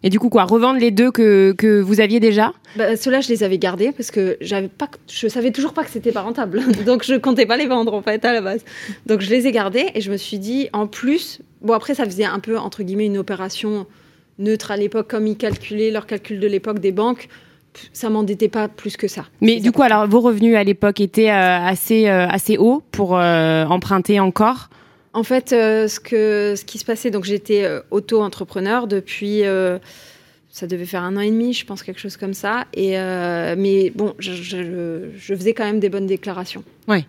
Et 0.03 0.09
du 0.09 0.19
coup, 0.19 0.30
quoi, 0.30 0.45
revendre 0.45 0.80
les 0.80 0.89
deux 0.89 1.12
que, 1.12 1.53
que 1.56 1.80
vous 1.80 2.00
aviez 2.00 2.19
déjà? 2.19 2.53
Bah, 2.75 2.95
Ceux-là, 2.95 3.21
je 3.21 3.30
les 3.30 3.44
avais 3.44 3.59
gardés 3.59 3.92
parce 3.92 4.09
que 4.09 4.38
j'avais 4.42 4.68
pas, 4.68 4.89
je 5.07 5.27
savais 5.27 5.51
toujours 5.51 5.74
pas 5.74 5.83
que 5.83 5.92
c'était 5.92 6.12
pas 6.12 6.21
rentable. 6.21 6.62
Donc, 6.86 7.03
je 7.03 7.15
comptais 7.15 7.45
pas 7.45 7.57
les 7.57 7.68
vendre, 7.68 7.94
en 7.94 8.01
fait, 8.01 8.25
à 8.25 8.33
la 8.33 8.42
base. 8.42 8.65
Donc, 9.06 9.21
je 9.21 9.30
les 9.30 9.45
ai 9.45 9.51
gardés 9.51 9.86
et 9.94 10.01
je 10.01 10.12
me 10.12 10.18
suis 10.18 10.39
dit, 10.39 10.69
en 10.74 10.88
plus, 10.88 11.42
bon, 11.62 11.74
après, 11.74 11.94
ça 11.94 12.06
faisait 12.06 12.25
un 12.25 12.39
peu, 12.39 12.57
entre 12.57 12.81
guillemets, 12.81 13.06
une 13.06 13.19
opération 13.19 13.86
neutre 14.39 14.71
à 14.71 14.77
l'époque, 14.77 15.07
comme 15.07 15.27
ils 15.27 15.38
calculaient 15.38 15.92
leur 15.92 16.07
calcul 16.07 16.39
de 16.39 16.48
l'époque 16.48 16.80
des 16.80 16.92
banques 16.92 17.27
ça 17.94 18.09
m'endettait 18.09 18.50
pas 18.50 18.68
plus 18.68 18.98
que 18.98 19.07
ça. 19.07 19.25
Mais 19.39 19.59
du 19.59 19.71
coup, 19.71 19.81
alors 19.81 20.07
vos 20.07 20.19
revenus 20.19 20.56
à 20.56 20.63
l'époque 20.63 21.00
étaient 21.00 21.31
euh, 21.31 21.59
assez 21.65 22.09
euh, 22.09 22.27
assez 22.27 22.57
hauts 22.57 22.83
pour 22.92 23.18
euh, 23.18 23.65
emprunter 23.65 24.19
encore? 24.19 24.69
En 25.13 25.24
fait, 25.24 25.52
euh, 25.52 25.88
ce, 25.88 26.00
que, 26.00 26.56
ce 26.56 26.63
qui 26.63 26.78
se 26.78 26.86
passait, 26.86 27.12
donc 27.12 27.25
j'étais 27.25 27.63
euh, 27.63 27.81
auto-entrepreneur 27.92 28.88
depuis, 28.88 29.44
euh, 29.44 29.78
ça 30.50 30.68
devait 30.68 30.86
faire 30.86 31.04
un 31.04 31.18
an 31.18 31.19
et 31.19 31.30
demi, 31.30 31.54
je 31.54 31.66
pense, 31.66 31.84
quelque 31.84 32.00
chose 32.00 32.16
comme 32.16 32.34
ça. 32.34 32.66
Et, 32.74 32.92
mais 33.58 33.92
bon, 33.94 34.13
je, 34.19 34.34
je, 34.34 35.36
faisais 35.36 35.54
quand 35.54 35.66
même 35.66 35.80
des 35.80 35.90
bonnes 35.90 36.08
déclarations. 36.08 36.63
Oui. 36.88 37.06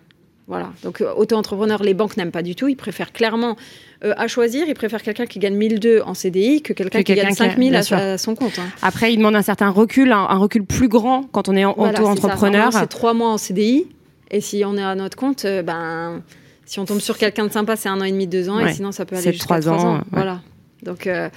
Voilà. 0.47 0.73
Donc, 0.83 1.01
auto-entrepreneur, 1.15 1.81
les 1.83 1.93
banques 1.93 2.17
n'aiment 2.17 2.31
pas 2.31 2.41
du 2.41 2.55
tout. 2.55 2.67
Ils 2.67 2.75
préfèrent 2.75 3.13
clairement, 3.13 3.55
à 4.01 4.27
choisir, 4.27 4.67
ils 4.67 4.73
préfèrent 4.73 5.01
quelqu'un 5.01 5.25
qui 5.25 5.39
gagne 5.39 5.55
1002 5.55 6.01
en 6.05 6.13
CDI 6.13 6.61
que 6.61 6.73
quelqu'un 6.73 7.03
qui 7.03 7.15
gagne 7.15 7.33
5000 7.33 7.75
à, 7.75 8.17
son 8.17 8.35
compte. 8.35 8.59
Hein. 8.59 8.67
Après, 8.81 9.13
ils 9.13 9.17
demandent 9.17 9.37
un 9.37 9.41
certain 9.41 9.69
recul, 9.69 10.11
un, 10.11 10.37
recul 10.37 10.65
plus 10.65 10.89
grand 10.89 11.23
quand 11.31 11.47
on 11.47 11.55
est 11.55 11.65
auto-entrepreneur. 11.65 12.73
C'est 12.73 12.87
trois 12.87 13.13
mois 13.13 13.29
en 13.29 13.37
CDI. 13.37 13.87
Et 14.31 14.41
si 14.41 14.63
on 14.65 14.77
est 14.77 14.83
à 14.83 14.95
notre 14.95 15.15
compte, 15.15 15.45
ben 15.45 16.21
si 16.65 16.79
on 16.79 16.85
tombe 16.85 16.99
sur 16.99 17.17
quelqu'un 17.17 17.47
de 17.47 17.51
sympa, 17.51 17.75
c'est 17.75 17.89
un 17.89 17.99
an 17.99 18.05
et 18.05 18.11
demi, 18.11 18.27
deux 18.27 18.49
ans, 18.49 18.59
et 18.59 18.73
sinon 18.73 18.91
ça 18.91 19.05
peut 19.05 19.15
aller 19.15 19.31
jusqu'à 19.31 19.59
trois 19.59 19.69
ans. 19.69 20.01
Voilà. 20.11 20.41
Donc 20.83 21.07
euh, 21.07 21.29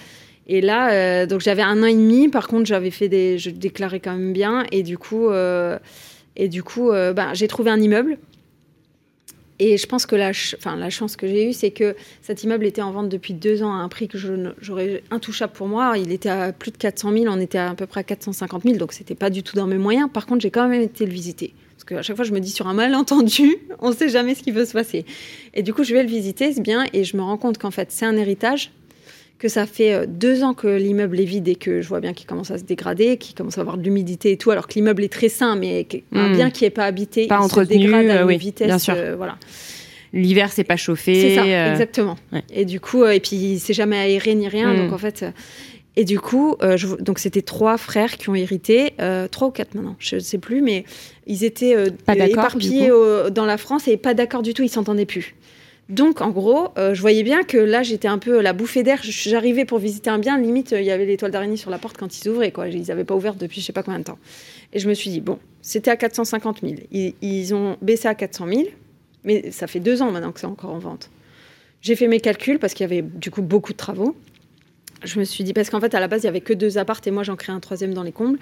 et 0.46 0.60
là, 0.60 0.92
euh, 0.92 1.26
donc 1.26 1.40
j'avais 1.40 1.62
un 1.62 1.82
an 1.82 1.86
et 1.86 1.94
demi. 1.94 2.28
Par 2.28 2.48
contre, 2.48 2.66
j'avais 2.66 2.90
fait 2.90 3.08
des, 3.08 3.38
je 3.38 3.50
déclarais 3.50 4.00
quand 4.00 4.12
même 4.12 4.32
bien, 4.32 4.64
et 4.70 4.82
du 4.82 4.98
coup, 4.98 5.28
euh, 5.28 5.78
et 6.36 6.48
du 6.48 6.62
coup, 6.62 6.90
ben, 6.90 7.34
j'ai 7.34 7.48
trouvé 7.48 7.70
un 7.70 7.80
immeuble. 7.80 8.18
Et 9.58 9.78
je 9.78 9.86
pense 9.86 10.04
que 10.04 10.14
la, 10.14 10.32
enfin, 10.58 10.76
la 10.76 10.90
chance 10.90 11.16
que 11.16 11.26
j'ai 11.26 11.48
eue, 11.48 11.54
c'est 11.54 11.70
que 11.70 11.96
cet 12.20 12.44
immeuble 12.44 12.66
était 12.66 12.82
en 12.82 12.92
vente 12.92 13.08
depuis 13.08 13.32
deux 13.32 13.62
ans 13.62 13.72
à 13.72 13.76
un 13.76 13.88
prix 13.88 14.06
que 14.06 14.18
j'aurais 14.60 15.02
intouchable 15.10 15.54
pour 15.54 15.66
moi. 15.66 15.96
Il 15.96 16.12
était 16.12 16.28
à 16.28 16.52
plus 16.52 16.72
de 16.72 16.76
400 16.76 17.10
000, 17.10 17.24
on 17.28 17.40
était 17.40 17.56
à, 17.56 17.70
à 17.70 17.74
peu 17.74 17.86
près 17.86 18.00
à 18.00 18.04
450 18.04 18.64
000, 18.64 18.76
donc 18.76 18.92
c'était 18.92 19.14
pas 19.14 19.30
du 19.30 19.42
tout 19.42 19.56
dans 19.56 19.66
mes 19.66 19.78
moyens. 19.78 20.10
Par 20.12 20.26
contre, 20.26 20.42
j'ai 20.42 20.50
quand 20.50 20.68
même 20.68 20.82
été 20.82 21.06
le 21.06 21.12
visiter 21.12 21.54
qu'à 21.86 22.02
chaque 22.02 22.16
fois, 22.16 22.24
je 22.24 22.32
me 22.32 22.40
dis 22.40 22.50
sur 22.50 22.66
un 22.66 22.74
malentendu, 22.74 23.56
on 23.80 23.90
ne 23.90 23.94
sait 23.94 24.08
jamais 24.08 24.34
ce 24.34 24.42
qui 24.42 24.52
peut 24.52 24.64
se 24.64 24.72
passer. 24.72 25.04
Et 25.54 25.62
du 25.62 25.72
coup, 25.72 25.84
je 25.84 25.94
vais 25.94 26.02
le 26.02 26.08
visiter, 26.08 26.52
c'est 26.52 26.60
bien, 26.60 26.84
et 26.92 27.04
je 27.04 27.16
me 27.16 27.22
rends 27.22 27.38
compte 27.38 27.58
qu'en 27.58 27.70
fait, 27.70 27.88
c'est 27.90 28.06
un 28.06 28.16
héritage, 28.16 28.70
que 29.38 29.48
ça 29.48 29.66
fait 29.66 29.92
euh, 29.92 30.06
deux 30.08 30.42
ans 30.42 30.54
que 30.54 30.66
l'immeuble 30.66 31.20
est 31.20 31.24
vide 31.24 31.48
et 31.48 31.56
que 31.56 31.82
je 31.82 31.88
vois 31.88 32.00
bien 32.00 32.14
qu'il 32.14 32.26
commence 32.26 32.50
à 32.50 32.58
se 32.58 32.64
dégrader, 32.64 33.18
qu'il 33.18 33.34
commence 33.34 33.58
à 33.58 33.60
avoir 33.60 33.76
de 33.76 33.82
l'humidité 33.82 34.32
et 34.32 34.36
tout, 34.36 34.50
alors 34.50 34.66
que 34.66 34.74
l'immeuble 34.74 35.04
est 35.04 35.12
très 35.12 35.28
sain, 35.28 35.56
mais 35.56 35.86
un 36.12 36.28
hmm. 36.28 36.32
bien 36.32 36.50
qui 36.50 36.64
n'est 36.64 36.70
pas 36.70 36.84
habité, 36.84 37.26
pas 37.26 37.36
il 37.36 37.44
entretenu, 37.44 37.74
se 37.74 37.78
dégrade 37.78 38.08
à 38.08 38.24
euh, 38.24 38.28
une 38.28 38.38
vitesse. 38.38 38.66
Bien 38.66 38.78
sûr. 38.78 38.94
Euh, 38.96 39.14
voilà. 39.16 39.36
L'hiver, 40.12 40.50
c'est 40.52 40.64
pas 40.64 40.76
chauffé. 40.76 41.14
C'est 41.14 41.34
ça, 41.34 41.72
exactement. 41.72 42.16
Et 42.50 42.64
du 42.64 42.80
coup, 42.80 43.04
et 43.04 43.20
puis 43.20 43.58
c'est 43.58 43.74
jamais 43.74 43.98
aéré 43.98 44.34
ni 44.34 44.48
rien, 44.48 44.72
hmm. 44.72 44.76
donc 44.76 44.92
en 44.92 44.98
fait. 44.98 45.24
Et 45.96 46.04
du 46.04 46.20
coup, 46.20 46.56
donc 47.00 47.18
c'était 47.18 47.40
trois 47.40 47.78
frères 47.78 48.18
qui 48.18 48.28
ont 48.28 48.34
hérité, 48.34 48.94
trois 49.30 49.48
ou 49.48 49.50
quatre 49.50 49.74
maintenant, 49.74 49.96
je 49.98 50.16
ne 50.16 50.20
sais 50.20 50.38
plus, 50.38 50.60
mais 50.60 50.84
ils 51.26 51.42
étaient 51.42 51.74
euh, 51.74 51.88
éparpillés 52.08 52.90
dans 53.30 53.46
la 53.46 53.56
France 53.56 53.88
et 53.88 53.96
pas 53.96 54.12
d'accord 54.12 54.42
du 54.42 54.52
tout, 54.52 54.62
ils 54.62 54.68
s'entendaient 54.68 55.06
plus. 55.06 55.34
Donc, 55.88 56.20
en 56.20 56.30
gros, 56.30 56.70
euh, 56.78 56.94
je 56.94 57.00
voyais 57.00 57.22
bien 57.22 57.44
que 57.44 57.58
là, 57.58 57.84
j'étais 57.84 58.08
un 58.08 58.18
peu 58.18 58.40
la 58.40 58.52
bouffée 58.52 58.82
d'air. 58.82 58.98
J'arrivais 59.02 59.64
pour 59.64 59.78
visiter 59.78 60.10
un 60.10 60.18
bien, 60.18 60.36
limite, 60.38 60.72
il 60.72 60.82
y 60.82 60.90
avait 60.90 61.06
l'étoile 61.06 61.30
d'araignée 61.30 61.56
sur 61.56 61.70
la 61.70 61.78
porte 61.78 61.96
quand 61.96 62.18
ils 62.18 62.28
ouvraient. 62.28 62.50
Quoi. 62.50 62.68
Ils 62.68 62.88
n'avaient 62.88 63.04
pas 63.04 63.14
ouvert 63.14 63.34
depuis 63.36 63.60
je 63.60 63.66
sais 63.66 63.72
pas 63.72 63.84
combien 63.84 64.00
de 64.00 64.04
temps. 64.04 64.18
Et 64.72 64.80
je 64.80 64.88
me 64.88 64.94
suis 64.94 65.10
dit, 65.10 65.20
bon, 65.20 65.38
c'était 65.62 65.90
à 65.90 65.96
450 65.96 66.62
000. 66.62 66.74
Ils, 67.22 67.54
ont 67.54 67.76
baissé 67.82 68.08
à 68.08 68.16
400 68.16 68.48
000, 68.48 68.62
mais 69.22 69.52
ça 69.52 69.68
fait 69.68 69.78
deux 69.78 70.02
ans 70.02 70.10
maintenant 70.10 70.32
que 70.32 70.40
c'est 70.40 70.46
encore 70.46 70.72
en 70.72 70.78
vente. 70.78 71.08
J'ai 71.82 71.94
fait 71.94 72.08
mes 72.08 72.18
calculs 72.18 72.58
parce 72.58 72.74
qu'il 72.74 72.82
y 72.82 72.90
avait 72.90 73.02
du 73.02 73.30
coup 73.30 73.42
beaucoup 73.42 73.72
de 73.72 73.78
travaux. 73.78 74.16
Je 75.06 75.18
me 75.18 75.24
suis 75.24 75.44
dit, 75.44 75.52
parce 75.52 75.70
qu'en 75.70 75.80
fait, 75.80 75.94
à 75.94 76.00
la 76.00 76.08
base, 76.08 76.22
il 76.22 76.26
y 76.26 76.28
avait 76.28 76.40
que 76.40 76.52
deux 76.52 76.78
appartes 76.78 77.06
et 77.06 77.10
moi, 77.10 77.22
j'en 77.22 77.36
crée 77.36 77.52
un 77.52 77.60
troisième 77.60 77.94
dans 77.94 78.02
les 78.02 78.12
combles. 78.12 78.38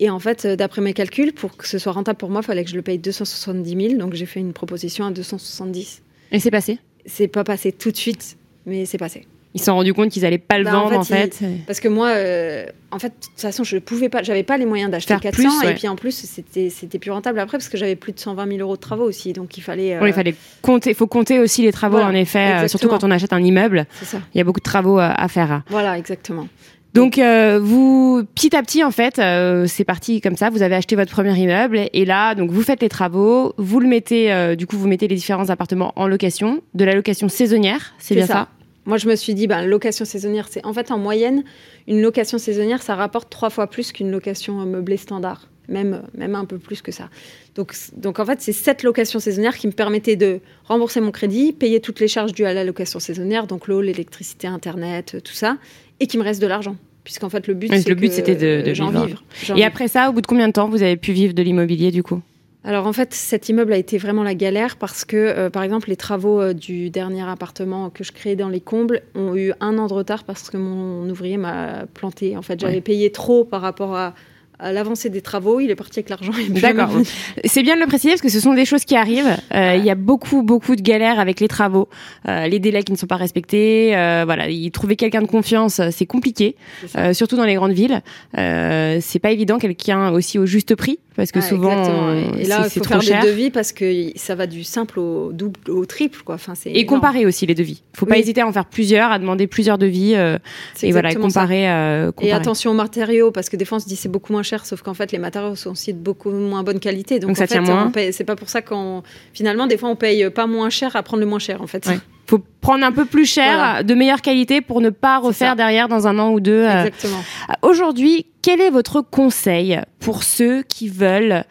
Et 0.00 0.10
en 0.10 0.18
fait, 0.18 0.44
euh, 0.44 0.56
d'après 0.56 0.80
mes 0.80 0.92
calculs, 0.92 1.32
pour 1.32 1.56
que 1.56 1.66
ce 1.66 1.78
soit 1.78 1.92
rentable 1.92 2.18
pour 2.18 2.30
moi, 2.30 2.40
il 2.42 2.46
fallait 2.46 2.64
que 2.64 2.70
je 2.70 2.76
le 2.76 2.82
paye 2.82 2.98
270 2.98 3.88
000. 3.88 3.98
Donc 3.98 4.14
j'ai 4.14 4.26
fait 4.26 4.40
une 4.40 4.52
proposition 4.52 5.06
à 5.06 5.10
270. 5.10 6.02
Et 6.32 6.40
c'est 6.40 6.50
passé? 6.50 6.78
C'est 7.06 7.28
pas 7.28 7.44
passé 7.44 7.72
tout 7.72 7.90
de 7.90 7.96
suite, 7.96 8.36
mais 8.66 8.86
c'est 8.86 8.98
passé. 8.98 9.26
Ils 9.54 9.60
se 9.60 9.66
sont 9.66 9.74
rendus 9.74 9.94
compte 9.94 10.10
qu'ils 10.10 10.26
allaient 10.26 10.36
pas 10.38 10.58
le 10.58 10.64
Bah, 10.64 10.72
vendre 10.72 10.98
en 10.98 11.04
fait, 11.04 11.32
fait. 11.32 11.46
Parce 11.66 11.78
que 11.78 11.86
moi, 11.88 12.08
euh, 12.08 12.66
en 12.90 12.98
fait, 12.98 13.08
de 13.10 13.26
toute 13.26 13.40
façon, 13.40 13.62
je 13.62 13.78
pouvais 13.78 14.08
pas, 14.08 14.22
j'avais 14.24 14.42
pas 14.42 14.56
les 14.58 14.66
moyens 14.66 14.90
d'acheter 14.90 15.14
Faire 15.14 15.20
400 15.20 15.42
plus, 15.42 15.58
ouais. 15.66 15.72
et 15.72 15.74
puis 15.76 15.86
en 15.86 15.94
plus, 15.96 16.10
c'était 16.12 16.70
c'était 16.70 16.98
plus 16.98 17.12
rentable 17.12 17.38
après 17.38 17.56
parce 17.58 17.68
que 17.68 17.76
j'avais 17.78 17.94
plus 17.96 18.12
de 18.12 18.18
120 18.18 18.46
000 18.48 18.58
euros 18.58 18.74
de 18.76 18.80
travaux 18.80 19.04
aussi, 19.04 19.32
donc 19.32 19.56
il 19.56 19.60
fallait. 19.60 19.94
euh, 19.96 20.08
il 20.08 20.12
fallait 20.12 20.34
compter. 20.60 20.90
Il 20.90 20.96
faut 20.96 21.06
compter 21.06 21.38
aussi 21.38 21.62
les 21.62 21.72
travaux 21.72 21.98
Voilà, 21.98 22.10
en 22.10 22.14
effet, 22.14 22.64
euh, 22.64 22.68
surtout 22.68 22.88
quand 22.88 23.04
on 23.04 23.10
achète 23.12 23.32
un 23.32 23.42
immeuble. 23.42 23.86
Ça. 24.02 24.18
Il 24.34 24.38
y 24.38 24.40
a 24.40 24.44
beaucoup 24.44 24.60
de 24.60 24.64
travaux 24.64 24.98
euh, 24.98 25.08
à 25.14 25.28
faire. 25.28 25.62
Voilà, 25.70 25.96
exactement. 25.98 26.48
Donc 26.94 27.18
euh, 27.18 27.58
vous 27.60 28.22
petit 28.36 28.54
à 28.54 28.62
petit 28.62 28.84
en 28.84 28.92
fait 28.92 29.18
euh, 29.18 29.66
c'est 29.66 29.82
parti 29.82 30.20
comme 30.20 30.36
ça 30.36 30.48
vous 30.48 30.62
avez 30.62 30.76
acheté 30.76 30.94
votre 30.94 31.10
premier 31.10 31.36
immeuble 31.36 31.88
et 31.92 32.04
là 32.04 32.36
donc 32.36 32.52
vous 32.52 32.62
faites 32.62 32.80
les 32.82 32.88
travaux 32.88 33.52
vous 33.58 33.80
le 33.80 33.88
mettez 33.88 34.32
euh, 34.32 34.54
du 34.54 34.68
coup 34.68 34.76
vous 34.78 34.86
mettez 34.86 35.08
les 35.08 35.16
différents 35.16 35.50
appartements 35.50 35.92
en 35.96 36.06
location 36.06 36.60
de 36.74 36.84
la 36.84 36.94
location 36.94 37.28
saisonnière 37.28 37.94
c'est 37.98 38.10
C'est 38.10 38.14
bien 38.14 38.26
ça, 38.28 38.32
ça? 38.32 38.48
Moi, 38.86 38.98
je 38.98 39.08
me 39.08 39.16
suis 39.16 39.34
dit, 39.34 39.46
ben, 39.46 39.66
location 39.66 40.04
saisonnière, 40.04 40.46
c'est 40.50 40.64
en 40.66 40.72
fait 40.72 40.90
en 40.90 40.98
moyenne, 40.98 41.42
une 41.88 42.02
location 42.02 42.38
saisonnière, 42.38 42.82
ça 42.82 42.94
rapporte 42.94 43.30
trois 43.30 43.50
fois 43.50 43.66
plus 43.66 43.92
qu'une 43.92 44.10
location 44.10 44.60
euh, 44.60 44.64
meublée 44.66 44.98
standard, 44.98 45.48
même, 45.68 46.02
même 46.14 46.34
un 46.34 46.44
peu 46.44 46.58
plus 46.58 46.82
que 46.82 46.92
ça. 46.92 47.08
Donc, 47.54 47.74
donc 47.96 48.18
en 48.18 48.26
fait, 48.26 48.40
c'est 48.42 48.52
cette 48.52 48.82
location 48.82 49.20
saisonnière 49.20 49.56
qui 49.56 49.66
me 49.68 49.72
permettait 49.72 50.16
de 50.16 50.40
rembourser 50.64 51.00
mon 51.00 51.12
crédit, 51.12 51.52
payer 51.52 51.80
toutes 51.80 52.00
les 52.00 52.08
charges 52.08 52.32
dues 52.32 52.44
à 52.44 52.52
la 52.52 52.62
location 52.64 52.98
saisonnière, 53.00 53.46
donc 53.46 53.68
l'eau, 53.68 53.80
l'électricité, 53.80 54.46
Internet, 54.48 55.14
euh, 55.14 55.20
tout 55.20 55.32
ça, 55.34 55.56
et 56.00 56.06
qu'il 56.06 56.20
me 56.20 56.24
reste 56.24 56.42
de 56.42 56.46
l'argent. 56.46 56.76
Puisqu'en 57.04 57.28
fait, 57.30 57.46
le 57.46 57.54
but, 57.54 57.70
Oui, 57.70 57.82
le 57.86 57.94
but, 57.94 58.12
c'était 58.12 58.34
de- 58.34 58.62
de 58.62 58.70
euh, 58.70 59.02
vivre. 59.06 59.22
Et 59.56 59.64
après 59.64 59.88
ça 59.88 60.08
au 60.08 60.12
bout 60.14 60.20
de 60.22 60.26
combien 60.26 60.48
de 60.48 60.52
temps 60.52 60.68
vous 60.68 60.82
avez 60.82 60.96
pu 60.96 61.12
vivre 61.12 61.34
de 61.34 61.42
l'immobilier 61.42 61.90
du 61.90 62.02
coup? 62.02 62.20
Alors 62.64 62.86
en 62.86 62.92
fait, 62.94 63.12
cet 63.12 63.48
immeuble 63.50 63.72
a 63.72 63.76
été 63.76 63.98
vraiment 63.98 64.22
la 64.22 64.34
galère 64.34 64.76
parce 64.76 65.04
que, 65.04 65.16
euh, 65.16 65.50
par 65.50 65.62
exemple, 65.62 65.90
les 65.90 65.96
travaux 65.96 66.40
euh, 66.40 66.54
du 66.54 66.88
dernier 66.88 67.22
appartement 67.28 67.90
que 67.90 68.04
je 68.04 68.12
créais 68.12 68.36
dans 68.36 68.48
les 68.48 68.60
combles 68.60 69.02
ont 69.14 69.36
eu 69.36 69.52
un 69.60 69.76
an 69.78 69.86
de 69.86 69.92
retard 69.92 70.24
parce 70.24 70.48
que 70.48 70.56
mon 70.56 71.08
ouvrier 71.10 71.36
m'a 71.36 71.84
planté. 71.92 72.36
En 72.36 72.42
fait, 72.42 72.58
j'avais 72.58 72.76
Ouais. 72.76 72.80
payé 72.80 73.12
trop 73.12 73.44
par 73.44 73.60
rapport 73.60 73.94
à, 73.94 74.14
à 74.58 74.72
l'avancée 74.72 75.10
des 75.10 75.20
travaux. 75.20 75.60
Il 75.60 75.70
est 75.70 75.74
parti 75.74 75.98
avec 75.98 76.08
l'argent. 76.08 76.32
D'accord. 76.48 76.90
C'est 77.44 77.62
bien 77.62 77.74
de 77.74 77.80
le 77.80 77.86
préciser 77.86 78.10
parce 78.12 78.22
que 78.22 78.28
ce 78.30 78.40
sont 78.40 78.54
des 78.54 78.64
choses 78.64 78.84
qui 78.86 78.96
arrivent. 78.96 79.36
Euh, 79.54 79.74
Il 79.76 79.84
y 79.84 79.90
a 79.90 79.94
beaucoup, 79.94 80.42
beaucoup 80.42 80.74
de 80.74 80.80
galères 80.80 81.18
avec 81.20 81.40
les 81.40 81.48
travaux, 81.48 81.88
euh, 82.28 82.46
les 82.46 82.60
délais 82.60 82.82
qui 82.82 82.92
ne 82.92 82.96
sont 82.96 83.06
pas 83.08 83.16
respectés. 83.16 83.94
euh, 83.94 84.22
voilà, 84.24 84.48
y 84.48 84.70
trouver 84.70 84.96
quelqu'un 84.96 85.20
de 85.22 85.26
confiance, 85.26 85.80
euh, 85.80 85.88
c'est 85.90 86.06
compliqué, 86.06 86.56
euh, 86.96 87.12
surtout 87.12 87.36
dans 87.36 87.44
les 87.44 87.56
grandes 87.56 87.72
villes. 87.72 88.00
Euh, 88.38 88.98
c'est 89.02 89.18
pas 89.18 89.32
évident 89.32 89.58
quelqu'un 89.58 90.10
aussi 90.12 90.38
au 90.38 90.46
juste 90.46 90.74
prix 90.76 90.98
parce 91.16 91.30
que 91.32 91.38
Ouais, 91.38 91.44
souvent 91.46 91.76
euh, 92.10 92.20
Et 92.38 92.44
là, 92.44 92.62
c'est- 92.62 92.66
il 92.66 92.70
c'est 92.70 92.78
faut 92.80 92.84
trop 92.84 92.94
faire 92.94 93.02
cher. 93.02 93.22
des 93.22 93.28
devis 93.30 93.50
parce 93.50 93.72
que 93.72 94.10
ça 94.16 94.34
va 94.34 94.46
du 94.46 94.64
simple 94.64 94.98
au 94.98 95.32
double, 95.32 95.58
au 95.70 95.84
triple, 95.86 96.20
quoi. 96.24 96.34
Enfin, 96.34 96.54
c'est 96.54 96.70
Et 96.70 96.80
énorme. 96.80 96.96
comparer 96.96 97.26
aussi 97.26 97.46
les 97.46 97.54
devis. 97.54 97.82
Faut 97.94 98.06
pas 98.06 98.14
Oui. 98.14 98.20
hésiter 98.20 98.40
à 98.40 98.46
en 98.46 98.52
faire 98.52 98.64
plusieurs, 98.66 99.10
à 99.12 99.18
demander 99.18 99.46
plusieurs 99.46 99.78
devis 99.78 100.14
euh, 100.16 100.38
et 100.82 100.92
voilà, 100.92 101.14
comparer. 101.14 101.70
euh, 101.70 102.08
Et 102.08 102.12
comparer. 102.12 102.32
attention 102.32 102.70
aux 102.72 102.74
matériaux, 102.74 103.30
parce 103.30 103.48
que 103.48 103.56
des 103.56 103.64
fois 103.64 103.76
on 103.76 103.80
se 103.80 103.86
dit 103.86 103.96
c'est 103.96 104.08
beaucoup 104.08 104.32
moins 104.32 104.42
cher, 104.42 104.66
sauf 104.66 104.82
qu'en 104.82 104.94
fait 104.94 105.12
les 105.12 105.18
matériaux 105.18 105.54
sont 105.56 105.70
aussi 105.70 105.92
de 105.92 105.98
beaucoup 105.98 106.30
moins 106.30 106.62
bonne 106.62 106.80
qualité. 106.80 107.18
Donc, 107.18 107.30
Donc 107.30 107.36
ça 107.36 107.46
fait, 107.46 107.54
tient 107.54 107.62
moins. 107.62 107.92
C'est 108.12 108.24
pas 108.24 108.36
pour 108.36 108.48
ça 108.48 108.62
qu'on. 108.62 109.02
Finalement, 109.32 109.66
des 109.66 109.76
fois 109.78 109.88
on 109.90 109.96
paye 109.96 110.28
pas 110.30 110.46
moins 110.46 110.70
cher 110.70 110.96
à 110.96 111.02
prendre 111.02 111.20
le 111.20 111.26
moins 111.26 111.38
cher 111.38 111.62
en 111.62 111.66
fait. 111.66 111.86
Ouais. 111.86 111.98
Faut 112.26 112.40
prendre 112.60 112.84
un 112.84 112.92
peu 112.92 113.04
plus 113.04 113.26
cher, 113.26 113.54
Voilà. 113.56 113.82
de 113.82 113.94
meilleure 113.94 114.22
qualité 114.22 114.60
pour 114.60 114.80
ne 114.80 114.90
pas 114.90 115.18
refaire 115.18 115.56
derrière 115.56 115.88
dans 115.88 116.06
un 116.06 116.18
an 116.18 116.30
ou 116.32 116.40
deux. 116.40 116.52
euh, 116.64 116.84
Exactement. 116.86 117.18
Aujourd'hui, 117.62 118.26
quel 118.42 118.60
est 118.60 118.70
votre 118.70 119.02
conseil 119.02 119.78
pour 120.00 120.22
ceux 120.22 120.62
qui 120.62 120.88
veulent, 120.88 121.44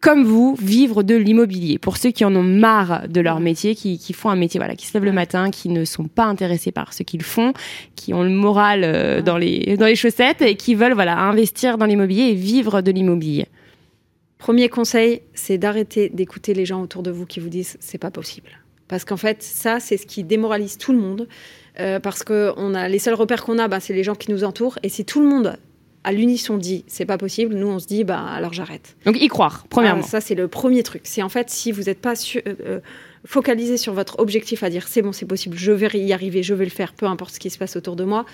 comme 0.00 0.24
vous, 0.24 0.56
vivre 0.60 1.02
de 1.04 1.14
l'immobilier? 1.14 1.78
Pour 1.78 1.96
ceux 1.96 2.10
qui 2.10 2.24
en 2.24 2.34
ont 2.34 2.42
marre 2.42 3.08
de 3.08 3.20
leur 3.20 3.38
métier, 3.40 3.74
qui, 3.76 3.98
qui 3.98 4.12
font 4.12 4.28
un 4.30 4.36
métier, 4.36 4.58
voilà, 4.58 4.74
qui 4.74 4.86
se 4.86 4.94
lèvent 4.94 5.04
le 5.04 5.12
matin, 5.12 5.50
qui 5.50 5.68
ne 5.68 5.84
sont 5.84 6.08
pas 6.08 6.24
intéressés 6.24 6.72
par 6.72 6.92
ce 6.92 7.04
qu'ils 7.04 7.22
font, 7.22 7.52
qui 7.94 8.12
ont 8.12 8.22
le 8.24 8.30
moral 8.30 8.82
euh, 8.84 9.22
dans, 9.22 9.38
les, 9.38 9.76
dans 9.76 9.86
les 9.86 9.96
chaussettes 9.96 10.42
et 10.42 10.56
qui 10.56 10.74
veulent 10.74 10.94
voilà, 10.94 11.18
investir 11.18 11.78
dans 11.78 11.86
l'immobilier 11.86 12.24
et 12.30 12.34
vivre 12.34 12.80
de 12.82 12.90
l'immobilier. 12.90 13.46
Premier 14.38 14.68
conseil, 14.68 15.22
c'est 15.34 15.56
d'arrêter 15.58 16.08
d'écouter 16.10 16.52
les 16.52 16.66
gens 16.66 16.82
autour 16.82 17.02
de 17.02 17.10
vous 17.10 17.26
qui 17.26 17.40
vous 17.40 17.48
disent 17.48 17.76
c'est 17.80 17.98
pas 17.98 18.10
possible. 18.10 18.50
Parce 18.88 19.04
qu'en 19.04 19.16
fait, 19.16 19.42
ça, 19.42 19.80
c'est 19.80 19.96
ce 19.96 20.06
qui 20.06 20.22
démoralise 20.24 20.78
tout 20.78 20.92
le 20.92 20.98
monde. 20.98 21.28
Euh, 21.78 22.00
parce 22.00 22.22
que 22.22 22.52
on 22.56 22.74
a, 22.74 22.88
les 22.88 22.98
seuls 22.98 23.14
repères 23.14 23.44
qu'on 23.44 23.58
a, 23.58 23.68
bah, 23.68 23.80
c'est 23.80 23.92
les 23.92 24.02
gens 24.04 24.14
qui 24.14 24.30
nous 24.30 24.44
entourent. 24.44 24.78
Et 24.82 24.88
si 24.88 25.04
tout 25.04 25.20
le 25.20 25.26
monde, 25.28 25.58
à 26.04 26.12
l'unisson, 26.12 26.56
dit 26.56 26.84
c'est 26.86 27.04
pas 27.04 27.18
possible, 27.18 27.54
nous, 27.54 27.66
on 27.66 27.78
se 27.78 27.86
dit 27.86 28.02
bah, 28.04 28.24
alors 28.24 28.52
j'arrête. 28.54 28.96
Donc 29.04 29.20
y 29.20 29.28
croire, 29.28 29.66
premièrement. 29.68 30.02
Ah, 30.04 30.08
ça, 30.08 30.20
c'est 30.22 30.34
le 30.34 30.48
premier 30.48 30.82
truc. 30.82 31.02
C'est 31.04 31.22
en 31.22 31.28
fait, 31.28 31.50
si 31.50 31.72
vous 31.72 31.82
n'êtes 31.82 32.00
pas 32.00 32.14
su- 32.16 32.40
euh, 32.46 32.54
euh, 32.64 32.80
focalisé 33.26 33.76
sur 33.76 33.92
votre 33.92 34.20
objectif 34.20 34.62
à 34.62 34.70
dire 34.70 34.88
c'est 34.88 35.02
bon, 35.02 35.12
c'est 35.12 35.26
possible, 35.26 35.58
je 35.58 35.72
vais 35.72 35.88
y 35.98 36.12
arriver, 36.12 36.42
je 36.42 36.54
vais 36.54 36.64
le 36.64 36.70
faire, 36.70 36.94
peu 36.94 37.06
importe 37.06 37.34
ce 37.34 37.40
qui 37.40 37.50
se 37.50 37.58
passe 37.58 37.76
autour 37.76 37.96
de 37.96 38.04
moi, 38.04 38.24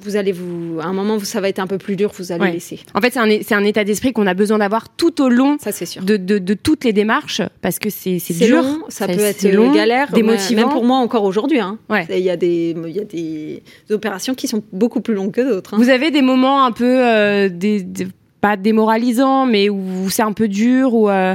vous 0.00 0.16
allez 0.16 0.32
vous. 0.32 0.78
À 0.80 0.84
un 0.86 0.92
moment, 0.92 1.18
ça 1.20 1.40
va 1.40 1.48
être 1.48 1.58
un 1.58 1.66
peu 1.66 1.78
plus 1.78 1.96
dur, 1.96 2.12
vous 2.16 2.32
allez 2.32 2.40
Ouais. 2.42 2.52
laisser. 2.52 2.80
En 2.94 3.00
fait, 3.00 3.12
c'est 3.12 3.18
un, 3.54 3.58
un 3.60 3.64
état 3.64 3.84
d'esprit 3.84 4.12
qu'on 4.12 4.26
a 4.26 4.34
besoin 4.34 4.58
d'avoir 4.58 4.88
tout 4.88 5.20
au 5.22 5.28
long 5.28 5.56
Ça, 5.60 5.72
sûr. 5.72 6.02
de, 6.02 6.16
de, 6.16 6.38
de 6.38 6.54
toutes 6.54 6.84
les 6.84 6.92
démarches 6.92 7.42
parce 7.62 7.78
que 7.78 7.90
c'est 7.90 8.18
dur. 8.46 8.62
long, 8.62 8.78
ça 8.88 9.06
c'est- 9.06 9.16
peut 9.16 9.22
être 9.22 9.40
c'est 9.40 9.52
long, 9.52 9.72
galère, 9.72 10.12
démotivant. 10.12 10.60
même 10.62 10.70
pour 10.70 10.84
moi 10.84 10.98
encore 10.98 11.24
aujourd'hui. 11.24 11.60
hein. 11.60 11.78
Ouais. 11.90 12.06
Il 12.10 12.18
y 12.24 12.30
a 12.30 12.36
des, 12.36 12.74
il 12.86 12.90
y 12.94 13.00
a 13.00 13.04
des 13.04 13.62
opérations 13.90 14.34
qui 14.34 14.46
sont 14.48 14.62
beaucoup 14.72 15.00
plus 15.00 15.14
longues 15.14 15.32
que 15.32 15.40
d'autres. 15.40 15.74
hein. 15.74 15.78
Vous 15.78 15.88
avez 15.90 16.10
des 16.10 16.22
moments 16.22 16.64
un 16.64 16.72
peu 16.72 17.04
euh, 17.06 17.48
des, 17.48 17.82
des- 17.82 18.08
pas 18.40 18.56
démoralisants, 18.56 19.46
mais 19.46 19.68
où 19.68 20.08
c'est 20.10 20.22
un 20.22 20.32
peu 20.32 20.46
dur 20.48 20.94
ou 20.94 21.10
euh, 21.10 21.34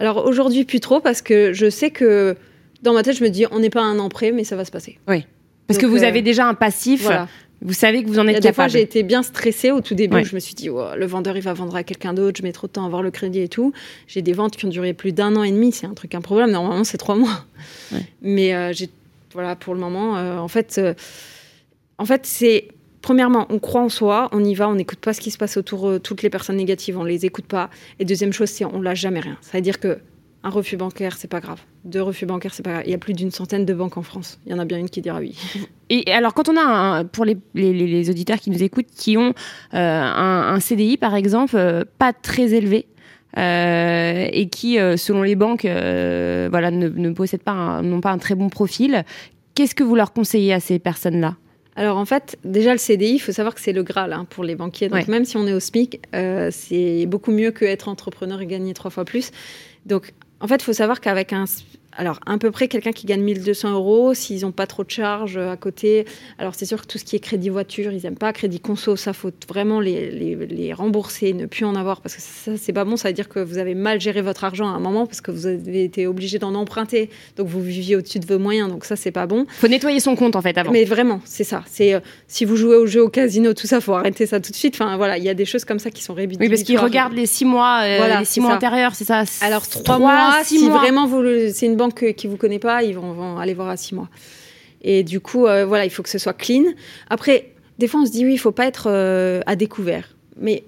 Alors 0.00 0.26
aujourd'hui, 0.26 0.64
plus 0.64 0.80
trop 0.80 1.00
parce 1.00 1.22
que 1.22 1.52
je 1.52 1.70
sais 1.70 1.90
que 1.90 2.36
dans 2.82 2.92
ma 2.92 3.02
tête, 3.02 3.16
je 3.16 3.24
me 3.24 3.28
dis, 3.28 3.44
on 3.50 3.58
n'est 3.60 3.70
pas 3.70 3.80
à 3.82 3.84
un 3.84 3.98
an 3.98 4.08
près, 4.08 4.32
mais 4.32 4.44
ça 4.44 4.56
va 4.56 4.64
se 4.64 4.70
passer. 4.70 4.98
parce 5.06 5.22
Donc, 5.68 5.78
que 5.80 5.86
vous 5.86 6.02
euh, 6.04 6.06
avez 6.08 6.22
déjà 6.22 6.46
un 6.46 6.54
passif. 6.54 7.02
Voilà. 7.02 7.28
Vous 7.60 7.72
savez 7.72 8.04
que 8.04 8.08
vous 8.08 8.18
en 8.18 8.28
êtes 8.28 8.36
des 8.36 8.40
fois, 8.48 8.64
capable. 8.64 8.70
j'ai 8.70 8.82
été 8.82 9.02
bien 9.02 9.22
stressée 9.22 9.72
au 9.72 9.80
tout 9.80 9.94
début. 9.94 10.16
Ouais. 10.16 10.24
Je 10.24 10.34
me 10.34 10.40
suis 10.40 10.54
dit, 10.54 10.70
Oh, 10.70 10.84
le 10.96 11.06
vendeur, 11.06 11.36
il 11.36 11.42
va 11.42 11.52
vendre 11.54 11.74
à 11.74 11.82
quelqu'un 11.82 12.14
d'autre. 12.14 12.38
Je 12.38 12.42
mets 12.42 12.52
trop 12.52 12.66
de 12.66 12.72
temps 12.72 12.84
à 12.84 12.86
avoir 12.86 13.02
le 13.02 13.10
crédit 13.10 13.40
et 13.40 13.48
tout. 13.48 13.72
J'ai 14.06 14.22
des 14.22 14.32
ventes 14.32 14.56
qui 14.56 14.64
ont 14.64 14.68
duré 14.68 14.92
plus 14.94 15.12
d'un 15.12 15.34
an 15.34 15.42
et 15.42 15.50
demi. 15.50 15.72
C'est 15.72 15.86
un 15.86 15.94
truc 15.94 16.14
improbable. 16.14 16.52
Normalement, 16.52 16.84
c'est 16.84 16.98
trois 16.98 17.16
mois. 17.16 17.44
Ouais. 17.92 18.02
Mais 18.22 18.54
euh, 18.54 18.72
j'ai, 18.72 18.88
voilà, 19.32 19.56
pour 19.56 19.74
le 19.74 19.80
moment, 19.80 20.16
euh, 20.16 20.38
en 20.38 20.48
fait, 20.48 20.78
euh, 20.78 20.94
en 21.98 22.04
fait, 22.04 22.26
c'est 22.26 22.68
premièrement, 23.02 23.46
on 23.50 23.58
croit 23.58 23.82
en 23.82 23.88
soi, 23.88 24.28
on 24.32 24.44
y 24.44 24.54
va, 24.54 24.68
on 24.68 24.76
n'écoute 24.76 25.00
pas 25.00 25.12
ce 25.12 25.20
qui 25.20 25.32
se 25.32 25.38
passe 25.38 25.56
autour. 25.56 26.00
toutes 26.00 26.22
les 26.22 26.30
personnes 26.30 26.56
négatives, 26.56 26.96
on 26.96 27.04
les 27.04 27.26
écoute 27.26 27.46
pas. 27.46 27.70
Et 27.98 28.04
deuxième 28.04 28.32
chose, 28.32 28.50
c'est 28.50 28.64
on 28.64 28.80
lâche 28.80 29.00
jamais 29.00 29.20
rien. 29.20 29.36
Ça 29.40 29.58
veut 29.58 29.62
dire 29.62 29.80
que 29.80 29.98
un 30.44 30.50
refus 30.50 30.76
bancaire, 30.76 31.16
c'est 31.16 31.28
pas 31.28 31.40
grave. 31.40 31.60
Deux 31.84 32.00
refus 32.02 32.24
bancaires, 32.26 32.54
c'est 32.54 32.62
pas 32.62 32.70
grave. 32.72 32.82
Il 32.86 32.90
y 32.90 32.94
a 32.94 32.98
plus 32.98 33.12
d'une 33.12 33.30
centaine 33.30 33.64
de 33.64 33.74
banques 33.74 33.96
en 33.96 34.02
France. 34.02 34.38
Il 34.46 34.52
y 34.52 34.54
en 34.54 34.58
a 34.58 34.64
bien 34.64 34.78
une 34.78 34.88
qui 34.88 35.00
dira 35.00 35.18
oui. 35.18 35.36
Et 35.90 36.10
alors, 36.12 36.32
quand 36.34 36.48
on 36.48 36.56
a, 36.56 36.60
un, 36.62 37.04
pour 37.04 37.24
les, 37.24 37.36
les, 37.54 37.72
les- 37.72 37.86
les 37.86 38.10
auditeurs 38.10 38.38
qui 38.38 38.50
nous 38.50 38.62
écoutent, 38.62 38.86
qui 38.94 39.16
ont 39.16 39.30
euh, 39.30 39.32
un, 39.74 40.54
un 40.54 40.60
CDI, 40.60 40.96
par 40.96 41.14
exemple, 41.14 41.56
euh, 41.56 41.84
pas 41.98 42.12
très 42.12 42.54
élevé, 42.54 42.86
euh, 43.36 44.28
et 44.32 44.48
qui, 44.48 44.76
selon 44.96 45.22
les 45.22 45.34
banques, 45.36 45.62
voilà, 45.64 46.70
ne, 46.70 46.88
ne 46.88 47.10
possèdent 47.10 47.42
pas, 47.42 47.52
un- 47.52 47.82
n'ont 47.82 48.00
pas 48.00 48.10
un 48.12 48.18
très 48.18 48.34
bon 48.34 48.48
profil, 48.48 49.04
qu'est-ce 49.54 49.74
que 49.74 49.82
vous 49.84 49.94
leur 49.96 50.12
conseillez 50.12 50.52
à 50.52 50.60
ces 50.60 50.78
personnes-là? 50.78 51.36
Alors 51.76 51.96
en 51.96 52.04
fait, 52.04 52.38
déjà 52.44 52.72
le 52.72 52.78
CDI, 52.78 53.14
il 53.14 53.18
faut 53.20 53.30
savoir 53.30 53.54
que 53.54 53.60
c'est 53.60 53.72
le 53.72 53.84
Graal 53.84 54.12
hein, 54.12 54.26
pour 54.28 54.42
les 54.42 54.56
banquiers. 54.56 54.88
Donc 54.88 54.98
Ouais. 54.98 55.04
même 55.08 55.24
si 55.24 55.36
on 55.36 55.46
est 55.46 55.52
au 55.52 55.60
SMIC, 55.60 56.00
euh, 56.14 56.48
c'est 56.50 57.06
beaucoup 57.06 57.30
mieux 57.30 57.52
que 57.52 57.64
être 57.64 57.88
entrepreneur 57.88 58.40
et 58.40 58.46
gagner 58.46 58.74
trois 58.74 58.90
fois 58.90 59.04
plus. 59.04 59.30
Donc 59.86 60.12
en 60.40 60.46
fait, 60.46 60.56
il 60.56 60.64
faut 60.64 60.72
savoir 60.72 61.00
qu'avec 61.00 61.32
un... 61.32 61.44
Alors, 61.98 62.20
à 62.26 62.38
peu 62.38 62.50
près 62.50 62.68
quelqu'un 62.68 62.92
qui 62.92 63.06
gagne 63.06 63.20
1200 63.22 63.72
euros, 63.74 64.14
s'ils 64.14 64.42
n'ont 64.42 64.52
pas 64.52 64.66
trop 64.66 64.84
de 64.84 64.90
charges 64.90 65.36
euh, 65.36 65.50
à 65.52 65.56
côté. 65.56 66.06
Alors, 66.38 66.54
c'est 66.54 66.64
sûr 66.64 66.80
que 66.80 66.86
tout 66.86 66.96
ce 66.96 67.04
qui 67.04 67.16
est 67.16 67.18
crédit 67.18 67.48
voiture, 67.50 67.92
ils 67.92 68.02
n'aiment 68.02 68.16
pas. 68.16 68.32
Crédit 68.32 68.60
conso, 68.60 68.96
ça, 68.96 69.12
faut 69.12 69.30
vraiment 69.48 69.80
les, 69.80 70.10
les, 70.10 70.34
les 70.46 70.72
rembourser, 70.72 71.32
ne 71.32 71.46
plus 71.46 71.64
en 71.64 71.74
avoir, 71.74 72.00
parce 72.00 72.14
que 72.14 72.22
ça, 72.22 72.52
c'est 72.56 72.72
pas 72.72 72.84
bon. 72.84 72.96
Ça 72.96 73.08
veut 73.08 73.14
dire 73.14 73.28
que 73.28 73.40
vous 73.40 73.58
avez 73.58 73.74
mal 73.74 74.00
géré 74.00 74.22
votre 74.22 74.44
argent 74.44 74.66
à 74.68 74.70
un 74.70 74.78
moment, 74.78 75.06
parce 75.06 75.20
que 75.20 75.30
vous 75.32 75.46
avez 75.46 75.82
été 75.84 76.06
obligé 76.06 76.38
d'en 76.38 76.54
emprunter. 76.54 77.10
Donc, 77.36 77.48
vous 77.48 77.60
viviez 77.60 77.96
au-dessus 77.96 78.20
de 78.20 78.26
vos 78.26 78.38
moyens. 78.38 78.68
Donc, 78.70 78.84
ça, 78.84 78.94
c'est 78.96 79.10
pas 79.10 79.26
bon. 79.26 79.44
faut 79.50 79.68
nettoyer 79.68 80.00
son 80.00 80.14
compte, 80.14 80.36
en 80.36 80.40
fait, 80.42 80.56
avant. 80.56 80.70
Mais 80.70 80.84
vraiment, 80.84 81.20
c'est 81.24 81.44
ça. 81.44 81.64
C'est 81.68 81.94
euh, 81.94 82.00
si 82.28 82.44
vous 82.44 82.54
jouez 82.56 82.76
au 82.76 82.86
jeu 82.86 83.02
au 83.02 83.08
casino, 83.08 83.54
tout 83.54 83.66
ça, 83.66 83.80
faut 83.80 83.94
arrêter 83.94 84.26
ça 84.26 84.38
tout 84.40 84.52
de 84.52 84.56
suite. 84.56 84.74
Enfin 84.76 84.96
voilà, 84.96 85.18
il 85.18 85.24
y 85.24 85.28
a 85.28 85.34
des 85.34 85.44
choses 85.44 85.64
comme 85.64 85.80
ça 85.80 85.90
qui 85.90 86.02
sont 86.04 86.14
rédhibitoires. 86.14 86.44
Oui, 86.44 86.48
parce 86.48 86.62
qu'ils 86.62 86.78
regardent 86.78 87.14
les 87.14 87.26
six 87.26 87.44
mois, 87.44 87.80
euh, 87.82 87.96
Voilà, 87.98 88.20
les 88.20 88.24
six 88.24 88.34
c'est 88.34 88.40
mois 88.40 88.50
ça. 88.50 88.56
antérieurs, 88.56 88.94
c'est 88.94 89.04
ça 89.04 89.24
Alors 89.40 89.66
trois, 89.66 89.98
mois, 89.98 90.44
six 90.44 90.58
si 90.60 90.68
mois. 90.68 90.78
vraiment 90.78 91.06
vous 91.06 91.24
c'est 91.52 91.66
une 91.66 91.76
banque 91.76 91.87
euh, 92.02 92.12
qui 92.12 92.26
vous 92.26 92.36
connaît 92.36 92.58
pas, 92.58 92.82
ils 92.82 92.94
vont, 92.94 93.12
vont 93.12 93.38
aller 93.38 93.54
voir 93.54 93.68
à 93.68 93.76
six 93.76 93.94
mois. 93.94 94.08
Et 94.82 95.02
du 95.02 95.20
coup, 95.20 95.46
euh, 95.46 95.64
voilà, 95.66 95.84
il 95.84 95.90
faut 95.90 96.02
que 96.02 96.08
ce 96.08 96.18
soit 96.18 96.32
clean. 96.34 96.64
Après, 97.10 97.52
des 97.78 97.88
fois, 97.88 98.00
on 98.00 98.06
se 98.06 98.12
dit 98.12 98.24
oui, 98.24 98.34
il 98.34 98.38
faut 98.38 98.52
pas 98.52 98.66
être 98.66 98.88
euh, 98.90 99.40
à 99.46 99.56
découvert. 99.56 100.14
Mais 100.36 100.64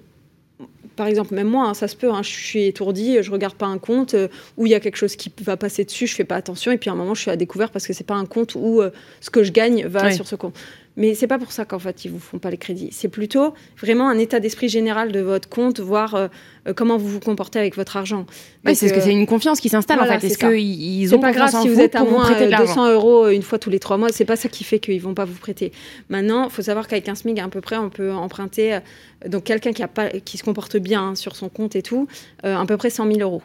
par 0.95 1.07
exemple, 1.07 1.33
même 1.33 1.47
moi, 1.47 1.67
hein, 1.67 1.73
ça 1.73 1.87
se 1.87 1.95
peut. 1.95 2.11
hein, 2.11 2.21
je 2.21 2.29
suis 2.29 2.65
étourdie, 2.65 3.17
je 3.21 3.31
regarde 3.31 3.55
pas 3.55 3.65
un 3.65 3.77
compte 3.77 4.13
euh, 4.13 4.27
où 4.57 4.65
il 4.65 4.71
y 4.71 4.75
a 4.75 4.79
quelque 4.79 4.97
chose 4.97 5.15
qui 5.15 5.31
va 5.41 5.57
passer 5.57 5.85
dessus, 5.85 6.07
je 6.07 6.15
fais 6.15 6.25
pas 6.25 6.35
attention. 6.35 6.71
Et 6.71 6.77
puis 6.77 6.89
à 6.89 6.93
un 6.93 6.95
moment, 6.95 7.13
je 7.13 7.21
suis 7.21 7.31
à 7.31 7.35
découvert 7.35 7.71
parce 7.71 7.87
que 7.87 7.93
c'est 7.93 8.05
pas 8.05 8.15
un 8.15 8.25
compte 8.25 8.55
où 8.55 8.81
euh, 8.81 8.91
ce 9.19 9.29
que 9.29 9.43
je 9.43 9.51
gagne 9.51 9.85
va 9.87 10.11
sur 10.11 10.27
ce 10.27 10.35
compte. 10.35 10.55
Mais 10.97 11.15
c'est 11.15 11.27
pas 11.27 11.37
pour 11.37 11.51
ça 11.51 11.63
qu'en 11.65 11.79
fait 11.79 12.05
ils 12.05 12.11
vous 12.11 12.19
font 12.19 12.37
pas 12.37 12.49
les 12.49 12.57
crédits. 12.57 12.89
C'est 12.91 13.07
plutôt 13.07 13.53
vraiment 13.79 14.09
un 14.09 14.17
état 14.17 14.39
d'esprit 14.39 14.69
général 14.69 15.11
de 15.11 15.21
votre 15.21 15.47
compte, 15.47 15.79
voir 15.79 16.15
euh, 16.15 16.27
euh, 16.67 16.73
comment 16.73 16.97
vous 16.97 17.07
vous 17.07 17.19
comportez 17.19 17.59
avec 17.59 17.75
votre 17.75 17.95
argent. 17.95 18.25
Oui, 18.65 18.75
c'est 18.75 18.89
ce 18.89 18.93
que 18.93 18.99
c'est 18.99 19.13
une 19.13 19.25
confiance 19.25 19.61
qui 19.61 19.69
s'installe 19.69 19.99
en 19.99 20.05
fait. 20.05 20.25
Est-ce 20.25 20.37
qu'ils 20.37 21.15
ont 21.15 21.19
pas 21.19 21.31
grave 21.31 21.49
si 21.61 21.69
vous 21.69 21.79
êtes 21.79 21.95
à 21.95 22.03
moins 22.03 22.29
de 22.29 22.57
200 22.57 22.91
euros 22.91 23.29
une 23.29 23.43
fois 23.43 23.57
tous 23.59 23.69
les 23.69 23.79
trois 23.79 23.97
mois. 23.97 24.09
C'est 24.11 24.25
pas 24.25 24.35
ça 24.35 24.49
qui 24.49 24.63
fait 24.63 24.79
qu'ils 24.79 25.01
vont 25.01 25.13
pas 25.13 25.25
vous 25.25 25.37
prêter. 25.37 25.71
Maintenant, 26.09 26.45
il 26.45 26.51
faut 26.51 26.61
savoir 26.61 26.87
qu'avec 26.87 27.07
un 27.07 27.15
SMIC 27.15 27.39
à 27.39 27.47
peu 27.47 27.61
près, 27.61 27.77
on 27.77 27.89
peut 27.89 28.11
emprunter. 28.11 28.79
donc 29.27 29.45
quelqu'un 29.45 29.71
qui 29.71 29.83
a 29.83 29.87
pas, 29.87 30.09
qui 30.09 30.37
se 30.37 30.43
comporte 30.43 30.77
bien 30.77 31.01
hein, 31.01 31.15
sur 31.15 31.35
son 31.35 31.49
compte 31.49 31.75
et 31.75 31.81
tout, 31.81 32.07
à 32.43 32.65
peu 32.65 32.77
près 32.77 32.89
100 32.89 33.07
000 33.07 33.19
euros. 33.19 33.41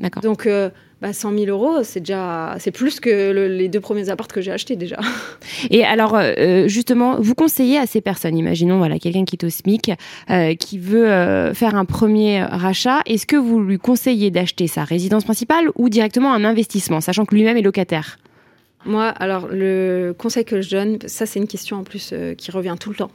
D'accord. 0.00 0.22
Donc 0.22 0.48
bah, 1.04 1.12
100 1.12 1.36
000 1.38 1.44
euros, 1.50 1.82
c'est 1.82 2.00
déjà 2.00 2.56
c'est 2.58 2.70
plus 2.70 2.98
que 2.98 3.30
les 3.46 3.68
deux 3.68 3.80
premiers 3.80 4.08
apparts 4.08 4.28
que 4.28 4.40
j'ai 4.40 4.50
achetés 4.50 4.74
déjà. 4.74 4.96
Et 5.70 5.84
alors 5.84 6.16
euh, 6.16 6.66
justement, 6.66 7.20
vous 7.20 7.34
conseillez 7.34 7.76
à 7.76 7.84
ces 7.84 8.00
personnes, 8.00 8.38
imaginons 8.38 8.78
voilà 8.78 8.98
quelqu'un 8.98 9.26
qui 9.26 9.36
est 9.36 9.44
au 9.44 9.50
SMIC, 9.50 9.92
euh, 10.30 10.54
qui 10.54 10.78
veut 10.78 11.06
euh, 11.06 11.52
faire 11.52 11.74
un 11.74 11.84
premier 11.84 12.42
rachat, 12.42 13.02
est-ce 13.04 13.26
que 13.26 13.36
vous 13.36 13.60
lui 13.60 13.78
conseillez 13.78 14.30
d'acheter 14.30 14.66
sa 14.66 14.82
résidence 14.84 15.24
principale 15.24 15.68
ou 15.74 15.90
directement 15.90 16.32
un 16.32 16.42
investissement, 16.42 17.02
sachant 17.02 17.26
que 17.26 17.34
lui-même 17.34 17.58
est 17.58 17.62
locataire? 17.62 18.18
Moi, 18.86 19.08
alors 19.08 19.48
le 19.48 20.14
conseil 20.16 20.46
que 20.46 20.62
je 20.62 20.70
donne, 20.70 20.98
ça 21.04 21.26
c'est 21.26 21.38
une 21.38 21.48
question 21.48 21.76
en 21.76 21.84
plus 21.84 22.14
qui 22.38 22.50
revient 22.50 22.76
tout 22.80 22.88
le 22.88 22.96
temps. 22.96 23.10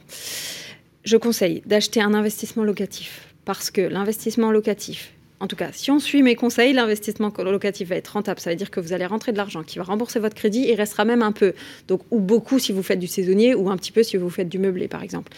Je 1.02 1.16
conseille 1.16 1.64
d'acheter 1.66 2.00
un 2.00 2.14
investissement 2.14 2.62
locatif 2.62 3.34
parce 3.44 3.72
que 3.72 3.80
l'investissement 3.80 4.52
locatif, 4.52 5.12
en 5.40 5.46
tout 5.46 5.56
cas, 5.56 5.70
si 5.72 5.90
on 5.90 5.98
suit 5.98 6.22
mes 6.22 6.36
conseils, 6.36 6.74
l'investissement 6.74 7.32
locatif 7.38 7.88
va 7.88 7.96
être 7.96 8.08
rentable. 8.08 8.40
Ça 8.40 8.50
veut 8.50 8.56
dire 8.56 8.70
que 8.70 8.78
vous 8.78 8.92
allez 8.92 9.06
rentrer 9.06 9.32
de 9.32 9.38
l'argent 9.38 9.62
qui 9.62 9.78
va 9.78 9.84
rembourser 9.84 10.20
votre 10.20 10.34
crédit 10.34 10.68
et 10.68 10.74
restera 10.74 11.06
même 11.06 11.22
un 11.22 11.32
peu, 11.32 11.54
donc 11.88 12.02
ou 12.10 12.20
beaucoup 12.20 12.58
si 12.58 12.72
vous 12.72 12.82
faites 12.82 12.98
du 12.98 13.06
saisonnier 13.06 13.54
ou 13.54 13.70
un 13.70 13.76
petit 13.76 13.92
peu 13.92 14.02
si 14.02 14.18
vous 14.18 14.30
faites 14.30 14.48
du 14.48 14.58
meublé, 14.58 14.86
par 14.86 15.02
exemple 15.02 15.32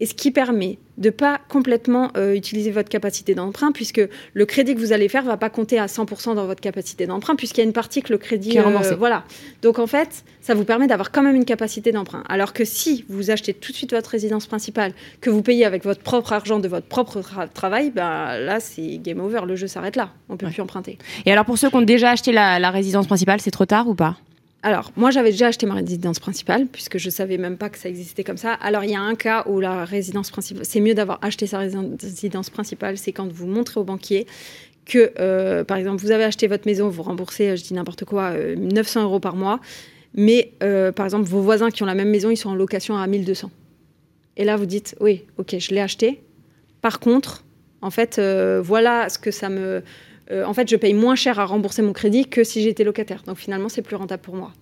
et 0.00 0.06
ce 0.06 0.14
qui 0.14 0.30
permet 0.30 0.78
de 0.96 1.10
pas 1.10 1.40
complètement 1.48 2.10
euh, 2.16 2.34
utiliser 2.34 2.70
votre 2.70 2.88
capacité 2.88 3.34
d'emprunt, 3.34 3.72
puisque 3.72 4.00
le 4.32 4.46
crédit 4.46 4.74
que 4.74 4.80
vous 4.80 4.92
allez 4.92 5.08
faire 5.08 5.24
va 5.24 5.36
pas 5.36 5.50
compter 5.50 5.78
à 5.78 5.86
100% 5.86 6.34
dans 6.34 6.46
votre 6.46 6.60
capacité 6.60 7.06
d'emprunt, 7.06 7.36
puisqu'il 7.36 7.60
y 7.60 7.64
a 7.64 7.66
une 7.66 7.72
partie 7.72 8.02
que 8.02 8.12
le 8.12 8.18
crédit 8.18 8.56
est 8.56 8.60
remboursé. 8.60 8.92
Euh, 8.92 8.96
voilà. 8.96 9.24
Donc 9.62 9.78
en 9.78 9.86
fait, 9.86 10.24
ça 10.40 10.54
vous 10.54 10.64
permet 10.64 10.86
d'avoir 10.86 11.12
quand 11.12 11.22
même 11.22 11.36
une 11.36 11.44
capacité 11.44 11.92
d'emprunt. 11.92 12.24
Alors 12.28 12.52
que 12.52 12.64
si 12.64 13.04
vous 13.08 13.30
achetez 13.30 13.54
tout 13.54 13.72
de 13.72 13.76
suite 13.76 13.92
votre 13.92 14.10
résidence 14.10 14.46
principale, 14.46 14.92
que 15.20 15.30
vous 15.30 15.42
payez 15.42 15.64
avec 15.64 15.84
votre 15.84 16.00
propre 16.00 16.32
argent 16.32 16.58
de 16.58 16.68
votre 16.68 16.86
propre 16.86 17.22
travail, 17.54 17.90
ben 17.90 18.38
là 18.38 18.60
c'est 18.60 18.98
game 18.98 19.20
over, 19.20 19.40
le 19.46 19.56
jeu 19.56 19.66
s'arrête 19.66 19.96
là, 19.96 20.10
on 20.28 20.36
peut 20.36 20.46
plus 20.46 20.62
emprunter. 20.62 20.98
Et 21.26 21.32
alors 21.32 21.44
pour 21.44 21.58
ceux 21.58 21.70
qui 21.70 21.76
ont 21.76 21.82
déjà 21.82 22.10
acheté 22.10 22.32
la 22.32 22.70
résidence 22.70 23.06
principale, 23.06 23.40
c'est 23.40 23.50
trop 23.50 23.66
tard 23.66 23.88
ou 23.88 23.94
pas? 23.94 24.16
Alors, 24.62 24.90
moi, 24.96 25.12
j'avais 25.12 25.30
déjà 25.30 25.46
acheté 25.46 25.66
ma 25.66 25.74
résidence 25.74 26.18
principale, 26.18 26.66
puisque 26.66 26.98
je 26.98 27.10
savais 27.10 27.38
même 27.38 27.56
pas 27.56 27.68
que 27.68 27.78
ça 27.78 27.88
existait 27.88 28.24
comme 28.24 28.36
ça. 28.36 28.54
Alors, 28.54 28.82
il 28.82 28.90
y 28.90 28.96
a 28.96 29.00
un 29.00 29.14
cas 29.14 29.44
où 29.46 29.60
la 29.60 29.84
résidence 29.84 30.30
principale, 30.30 30.64
c'est 30.64 30.80
mieux 30.80 30.94
d'avoir 30.94 31.20
acheté 31.22 31.46
sa 31.46 31.58
résidence 31.58 32.50
principale, 32.50 32.98
c'est 32.98 33.12
quand 33.12 33.32
vous 33.32 33.46
montrez 33.46 33.78
au 33.78 33.84
banquier 33.84 34.26
que, 34.84 35.12
euh, 35.20 35.62
par 35.62 35.76
exemple, 35.76 36.02
vous 36.02 36.10
avez 36.10 36.24
acheté 36.24 36.48
votre 36.48 36.66
maison, 36.66 36.88
vous 36.88 37.02
remboursez, 37.04 37.56
je 37.56 37.62
dis 37.62 37.74
n'importe 37.74 38.04
quoi, 38.04 38.32
900 38.32 39.00
euh, 39.00 39.04
euros 39.04 39.20
par 39.20 39.36
mois, 39.36 39.60
mais 40.14 40.52
euh, 40.62 40.90
par 40.90 41.06
exemple, 41.06 41.28
vos 41.28 41.40
voisins 41.40 41.70
qui 41.70 41.84
ont 41.84 41.86
la 41.86 41.94
même 41.94 42.10
maison, 42.10 42.30
ils 42.30 42.36
sont 42.36 42.48
en 42.48 42.54
location 42.56 42.96
à 42.96 43.06
1200. 43.06 43.50
Et 44.38 44.44
là, 44.44 44.56
vous 44.56 44.66
dites, 44.66 44.96
oui, 45.00 45.24
ok, 45.36 45.56
je 45.58 45.72
l'ai 45.72 45.80
acheté. 45.80 46.20
Par 46.80 46.98
contre, 46.98 47.44
en 47.80 47.90
fait, 47.90 48.20
voilà 48.62 49.08
ce 49.08 49.18
que 49.18 49.30
ça 49.30 49.48
me 49.48 49.82
euh, 50.30 50.44
en 50.44 50.54
fait, 50.54 50.68
je 50.68 50.76
paye 50.76 50.94
moins 50.94 51.14
cher 51.14 51.38
à 51.38 51.46
rembourser 51.46 51.82
mon 51.82 51.92
crédit 51.92 52.26
que 52.26 52.44
si 52.44 52.62
j'étais 52.62 52.84
locataire. 52.84 53.22
Donc 53.26 53.38
finalement, 53.38 53.68
c'est 53.68 53.82
plus 53.82 53.96
rentable 53.96 54.22
pour 54.22 54.34
moi. 54.34 54.52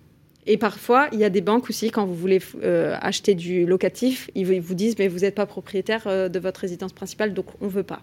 Et 0.45 0.55
parfois, 0.55 1.09
il 1.11 1.19
y 1.19 1.25
a 1.25 1.29
des 1.29 1.41
banques 1.41 1.69
aussi, 1.69 1.91
quand 1.91 2.05
vous 2.05 2.15
voulez 2.15 2.39
euh, 2.63 2.95
acheter 3.01 3.35
du 3.35 3.65
locatif, 3.65 4.29
ils 4.33 4.61
vous 4.61 4.75
disent, 4.75 4.95
mais 4.97 5.09
vous 5.09 5.19
n'êtes 5.19 5.35
pas 5.35 5.45
propriétaire 5.45 6.03
euh, 6.07 6.29
de 6.29 6.39
votre 6.39 6.61
résidence 6.61 6.93
principale, 6.93 7.33
donc 7.33 7.47
on 7.59 7.65
ne 7.65 7.69
veut 7.69 7.83
pas. 7.83 8.01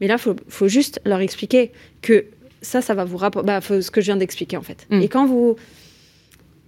Mais 0.00 0.06
là, 0.06 0.16
il 0.24 0.34
faut, 0.48 0.68
juste 0.68 1.00
leur 1.04 1.20
expliquer 1.20 1.72
que 2.02 2.26
ça, 2.62 2.82
ça 2.82 2.94
va 2.94 3.04
vous 3.04 3.16
rapporter, 3.16 3.46
bah, 3.46 3.60
ce 3.60 3.90
que 3.90 4.00
je 4.00 4.06
viens 4.06 4.16
d'expliquer 4.16 4.56
en 4.56 4.62
fait. 4.62 4.86
Mm. 4.90 5.02
Et 5.02 5.08
quand 5.08 5.26
vous, 5.26 5.56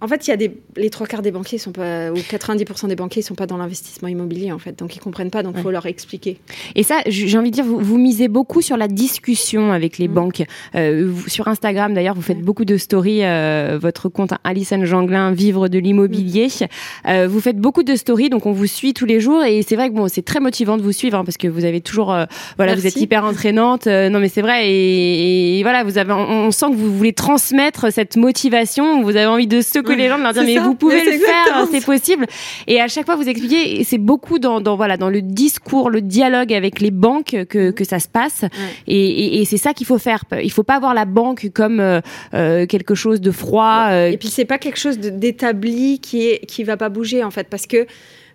en 0.01 0.07
fait, 0.07 0.27
il 0.27 0.29
y 0.29 0.33
a 0.33 0.37
des 0.37 0.51
les 0.75 0.89
trois 0.89 1.07
quarts 1.07 1.21
des 1.21 1.31
banquiers 1.31 1.57
sont 1.57 1.71
pas 1.71 2.11
ou 2.11 2.15
90% 2.15 2.87
des 2.87 2.95
banquiers 2.95 3.21
sont 3.21 3.35
pas 3.35 3.45
dans 3.45 3.57
l'investissement 3.57 4.07
immobilier 4.07 4.51
en 4.51 4.59
fait, 4.59 4.77
donc 4.77 4.95
ils 4.95 4.99
comprennent 4.99 5.31
pas, 5.31 5.43
donc 5.43 5.55
il 5.57 5.61
faut 5.61 5.71
leur 5.71 5.85
expliquer. 5.85 6.37
Et 6.75 6.83
ça, 6.83 7.01
j'ai 7.07 7.37
envie 7.37 7.49
de 7.49 7.55
dire, 7.55 7.65
vous, 7.65 7.79
vous, 7.79 7.97
misez 7.97 8.27
beaucoup 8.27 8.61
sur 8.61 8.77
la 8.77 8.87
discussion 8.87 9.71
avec 9.71 9.97
les 9.97 10.07
mm. 10.07 10.13
banques. 10.13 10.43
Euh, 10.75 11.11
sur 11.27 11.47
Instagram 11.47 11.93
d'ailleurs, 11.93 12.15
vous 12.15 12.21
faites 12.21 12.41
beaucoup 12.41 12.65
de 12.65 12.77
stories. 12.77 13.23
Euh, 13.23 13.77
votre 13.79 14.09
compte 14.09 14.33
Alison 14.43 14.85
Janglin, 14.85 15.31
vivre 15.31 15.67
de 15.67 15.79
l'immobilier. 15.79 16.47
Mm. 16.47 16.65
Euh, 17.07 17.27
vous 17.27 17.39
faites 17.39 17.57
beaucoup 17.57 17.83
de 17.83 17.95
stories, 17.95 18.29
donc 18.29 18.45
on 18.45 18.51
vous 18.51 18.67
suit 18.67 18.93
tous 18.93 19.05
les 19.05 19.19
jours 19.19 19.43
et 19.43 19.63
c'est 19.63 19.75
vrai 19.75 19.89
que 19.89 19.95
bon, 19.95 20.07
c'est 20.07 20.21
très 20.21 20.39
motivant 20.39 20.77
de 20.77 20.81
vous 20.81 20.91
suivre 20.91 21.17
hein, 21.17 21.25
parce 21.25 21.37
que 21.37 21.47
vous 21.47 21.65
avez 21.65 21.81
toujours, 21.81 22.13
euh, 22.13 22.25
voilà, 22.57 22.75
vous 22.75 22.85
êtes 22.85 22.97
hyper 22.97 23.23
entraînante. 23.25 23.87
Euh, 23.87 24.09
non 24.09 24.19
mais 24.19 24.29
c'est 24.29 24.41
vrai 24.41 24.69
et, 24.69 25.59
et, 25.59 25.63
voilà, 25.63 25.83
vous 25.83 25.97
avez, 25.97 26.13
on, 26.13 26.47
on, 26.47 26.51
sent 26.51 26.67
que 26.67 26.75
vous 26.75 26.95
voulez 26.95 27.13
transmettre 27.13 27.91
cette 27.91 28.17
motivation. 28.17 29.01
Vous 29.01 29.15
avez 29.15 29.25
envie 29.25 29.47
de 29.47 29.61
les 29.95 30.09
gens, 30.09 30.17
de 30.17 30.23
leur 30.23 30.33
dire 30.33 30.43
mais 30.43 30.57
vous 30.57 30.75
pouvez 30.75 31.03
le 31.03 31.11
faire, 31.11 31.67
c'est 31.71 31.85
possible. 31.85 32.25
Et 32.67 32.81
à 32.81 32.87
chaque 32.87 33.05
fois 33.05 33.15
vous 33.15 33.27
expliquez, 33.27 33.83
c'est 33.83 33.97
beaucoup 33.97 34.39
dans, 34.39 34.61
dans, 34.61 34.75
voilà 34.75 34.97
dans 34.97 35.09
le 35.09 35.21
discours, 35.21 35.89
le 35.89 36.01
dialogue 36.01 36.53
avec 36.53 36.79
les 36.79 36.91
banques 36.91 37.45
que, 37.49 37.71
que 37.71 37.83
ça 37.83 37.99
se 37.99 38.07
passe. 38.07 38.45
Et, 38.87 39.41
et, 39.41 39.45
c'est 39.45 39.57
ça 39.57 39.73
qu'il 39.73 39.87
faut 39.87 39.97
faire. 39.97 40.23
Il 40.41 40.51
faut 40.51 40.63
pas 40.63 40.79
voir 40.79 40.93
la 40.93 41.05
banque 41.05 41.49
comme 41.53 41.79
euh, 41.79 42.01
euh, 42.33 42.65
quelque 42.65 42.95
chose 42.95 43.21
de 43.21 43.31
froid. 43.31 43.87
Euh, 43.89 44.11
et 44.11 44.17
puis 44.17 44.29
c'est 44.29 44.45
pas 44.45 44.57
quelque 44.57 44.79
chose 44.79 44.99
d'établi 44.99 45.99
qui 45.99 46.27
est 46.27 46.45
qui 46.45 46.63
va 46.63 46.77
pas 46.77 46.89
bouger 46.89 47.23
en 47.23 47.31
fait 47.31 47.47
parce 47.47 47.67
que 47.67 47.85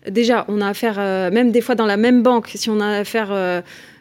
déjà 0.08 0.44
on 0.48 0.60
a 0.60 0.68
affaire 0.68 0.96
même 1.30 1.50
des 1.50 1.60
fois 1.60 1.74
dans 1.74 1.86
la 1.86 1.96
même 1.96 2.22
banque 2.22 2.50
si 2.54 2.68
on 2.70 2.80
a 2.80 2.98
affaire 2.98 3.32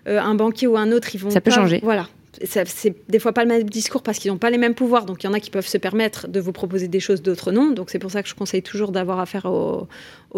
un 0.06 0.36
banquier 0.36 0.68
ou 0.68 0.78
un 0.78 0.92
autre 0.92 1.10
ils 1.14 1.18
vont 1.20 1.30
ça 1.30 1.42
peut 1.42 1.52
changer 1.52 1.80
voilà 1.84 2.08
c'est 2.44 2.96
des 3.10 3.20
fois 3.20 3.34
pas 3.34 3.44
le 3.44 3.50
même 3.50 3.70
discours 3.70 4.02
parce 4.02 4.18
qu'ils 4.20 4.32
n'ont 4.32 4.38
pas 4.38 4.50
les 4.50 4.58
mêmes 4.58 4.76
pouvoirs. 4.76 5.06
Donc 5.06 5.24
il 5.24 5.28
y 5.28 5.30
en 5.30 5.34
a 5.34 5.40
qui 5.40 5.50
peuvent 5.50 5.68
se 5.68 5.78
permettre 5.78 6.28
de 6.28 6.40
vous 6.40 6.52
proposer 6.52 6.88
des 6.88 7.00
choses, 7.00 7.22
d'autres 7.22 7.52
non. 7.52 7.72
Donc 7.72 7.90
c'est 7.90 8.00
pour 8.00 8.12
ça 8.12 8.24
que 8.24 8.30
je 8.30 8.36
conseille 8.36 8.64
toujours 8.64 8.92
d'avoir 8.92 9.20
affaire 9.20 9.46
au, 9.46 9.88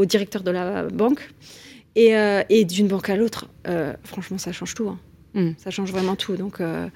directeur 0.05 0.43
de 0.43 0.51
la 0.51 0.83
banque. 0.83 1.29
Et, 1.95 2.17
euh, 2.17 2.43
d'une 2.49 2.87
banque 2.87 3.09
à 3.09 3.15
l'autre, 3.15 3.47
euh, 3.67 3.93
franchement, 4.03 4.37
ça 4.37 4.51
change 4.51 4.73
tout. 4.73 4.89
Hein. 4.89 4.99
Hmm. 5.33 5.51
Ça 5.57 5.69
change 5.69 5.91
vraiment 5.91 6.15
tout. 6.15 6.35
Donc, 6.35 6.59
euh, 6.59 6.87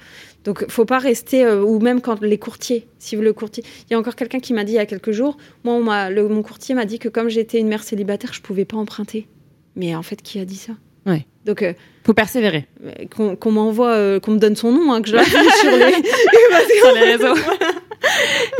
donc, 0.43 0.69
faut 0.69 0.85
pas 0.85 0.99
rester 0.99 1.49
ou 1.49 1.79
même 1.79 2.01
quand 2.01 2.21
les 2.21 2.37
courtiers. 2.37 2.87
Si 2.97 3.15
vous 3.15 3.21
le 3.21 3.33
courtier, 3.33 3.63
il 3.89 3.93
y 3.93 3.95
a 3.95 3.99
encore 3.99 4.15
quelqu'un 4.15 4.39
qui 4.39 4.53
m'a 4.53 4.63
dit 4.63 4.73
il 4.73 4.75
y 4.75 4.79
a 4.79 4.85
quelques 4.85 5.11
jours. 5.11 5.37
Moi, 5.63 5.79
mon 5.79 6.41
courtier 6.41 6.75
m'a 6.75 6.85
dit 6.85 6.99
que 6.99 7.09
comme 7.09 7.29
j'étais 7.29 7.59
une 7.59 7.67
mère 7.67 7.83
célibataire, 7.83 8.33
je 8.33 8.41
pouvais 8.41 8.65
pas 8.65 8.77
emprunter. 8.77 9.27
Mais 9.75 9.95
en 9.95 10.03
fait, 10.03 10.21
qui 10.21 10.39
a 10.39 10.45
dit 10.45 10.57
ça? 10.57 10.73
Ouais. 11.09 11.25
Donc, 11.45 11.63
euh, 11.63 11.73
faut 12.05 12.13
persévérer. 12.13 12.67
Qu'on 13.15 13.51
m'envoie, 13.51 13.91
euh, 13.91 14.19
qu'on 14.19 14.31
me 14.31 14.39
donne 14.39 14.55
son 14.55 14.71
nom, 14.71 14.93
hein, 14.93 15.01
que 15.01 15.09
je 15.09 15.17
sur 15.17 15.71
les, 15.77 15.93
sur 16.79 16.93
les 16.93 17.15
réseaux. 17.15 17.35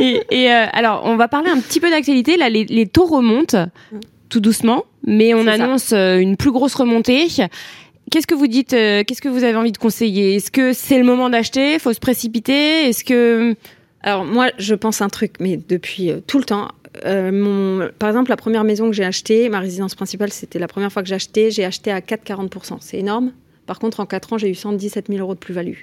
et, 0.00 0.50
euh, 0.50 0.66
alors, 0.72 1.02
on 1.04 1.16
va 1.16 1.28
parler 1.28 1.50
un 1.50 1.60
petit 1.60 1.80
peu 1.80 1.90
d'actualité. 1.90 2.36
Là, 2.36 2.48
les, 2.48 2.86
taux 2.86 3.06
remontent 3.06 3.66
tout 4.28 4.40
doucement, 4.40 4.84
mais 5.06 5.34
on 5.34 5.46
annonce 5.46 5.92
une 5.92 6.36
plus 6.36 6.52
grosse 6.52 6.74
remontée. 6.74 7.28
Qu'est-ce 8.10 8.26
que 8.26 8.34
vous 8.34 8.48
dites 8.48 8.70
Qu'est-ce 8.70 9.22
que 9.22 9.28
vous 9.28 9.44
avez 9.44 9.56
envie 9.56 9.72
de 9.72 9.78
conseiller? 9.78 10.36
Est-ce 10.36 10.50
que 10.50 10.72
c'est 10.72 10.98
le 10.98 11.04
moment 11.04 11.30
d'acheter? 11.30 11.78
Faut 11.78 11.92
se 11.92 12.00
précipiter? 12.00 12.88
Est-ce 12.88 13.04
que 13.04 13.54
alors 14.02 14.24
moi, 14.24 14.50
je 14.58 14.74
pense 14.74 15.02
un 15.02 15.08
truc, 15.08 15.34
mais 15.40 15.58
depuis 15.68 16.10
tout 16.26 16.38
le 16.38 16.44
temps, 16.44 16.68
euh, 17.04 17.88
par 17.98 18.08
exemple, 18.08 18.30
la 18.30 18.36
première 18.36 18.64
maison 18.64 18.86
que 18.86 18.92
j'ai 18.92 19.04
achetée, 19.04 19.48
ma 19.48 19.60
résidence 19.60 19.94
principale, 19.94 20.32
c'était 20.32 20.58
la 20.58 20.68
première 20.68 20.92
fois 20.92 21.02
que 21.02 21.08
j'ai 21.08 21.14
acheté, 21.14 21.50
j'ai 21.50 21.64
acheté 21.64 21.90
à 21.90 22.00
4,40%. 22.00 22.78
C'est 22.80 22.98
énorme. 22.98 23.32
Par 23.66 23.78
contre, 23.78 24.00
en 24.00 24.06
4 24.06 24.32
ans, 24.32 24.38
j'ai 24.38 24.50
eu 24.50 24.54
117 24.54 25.06
000 25.08 25.20
euros 25.20 25.34
de 25.34 25.38
plus-value. 25.38 25.82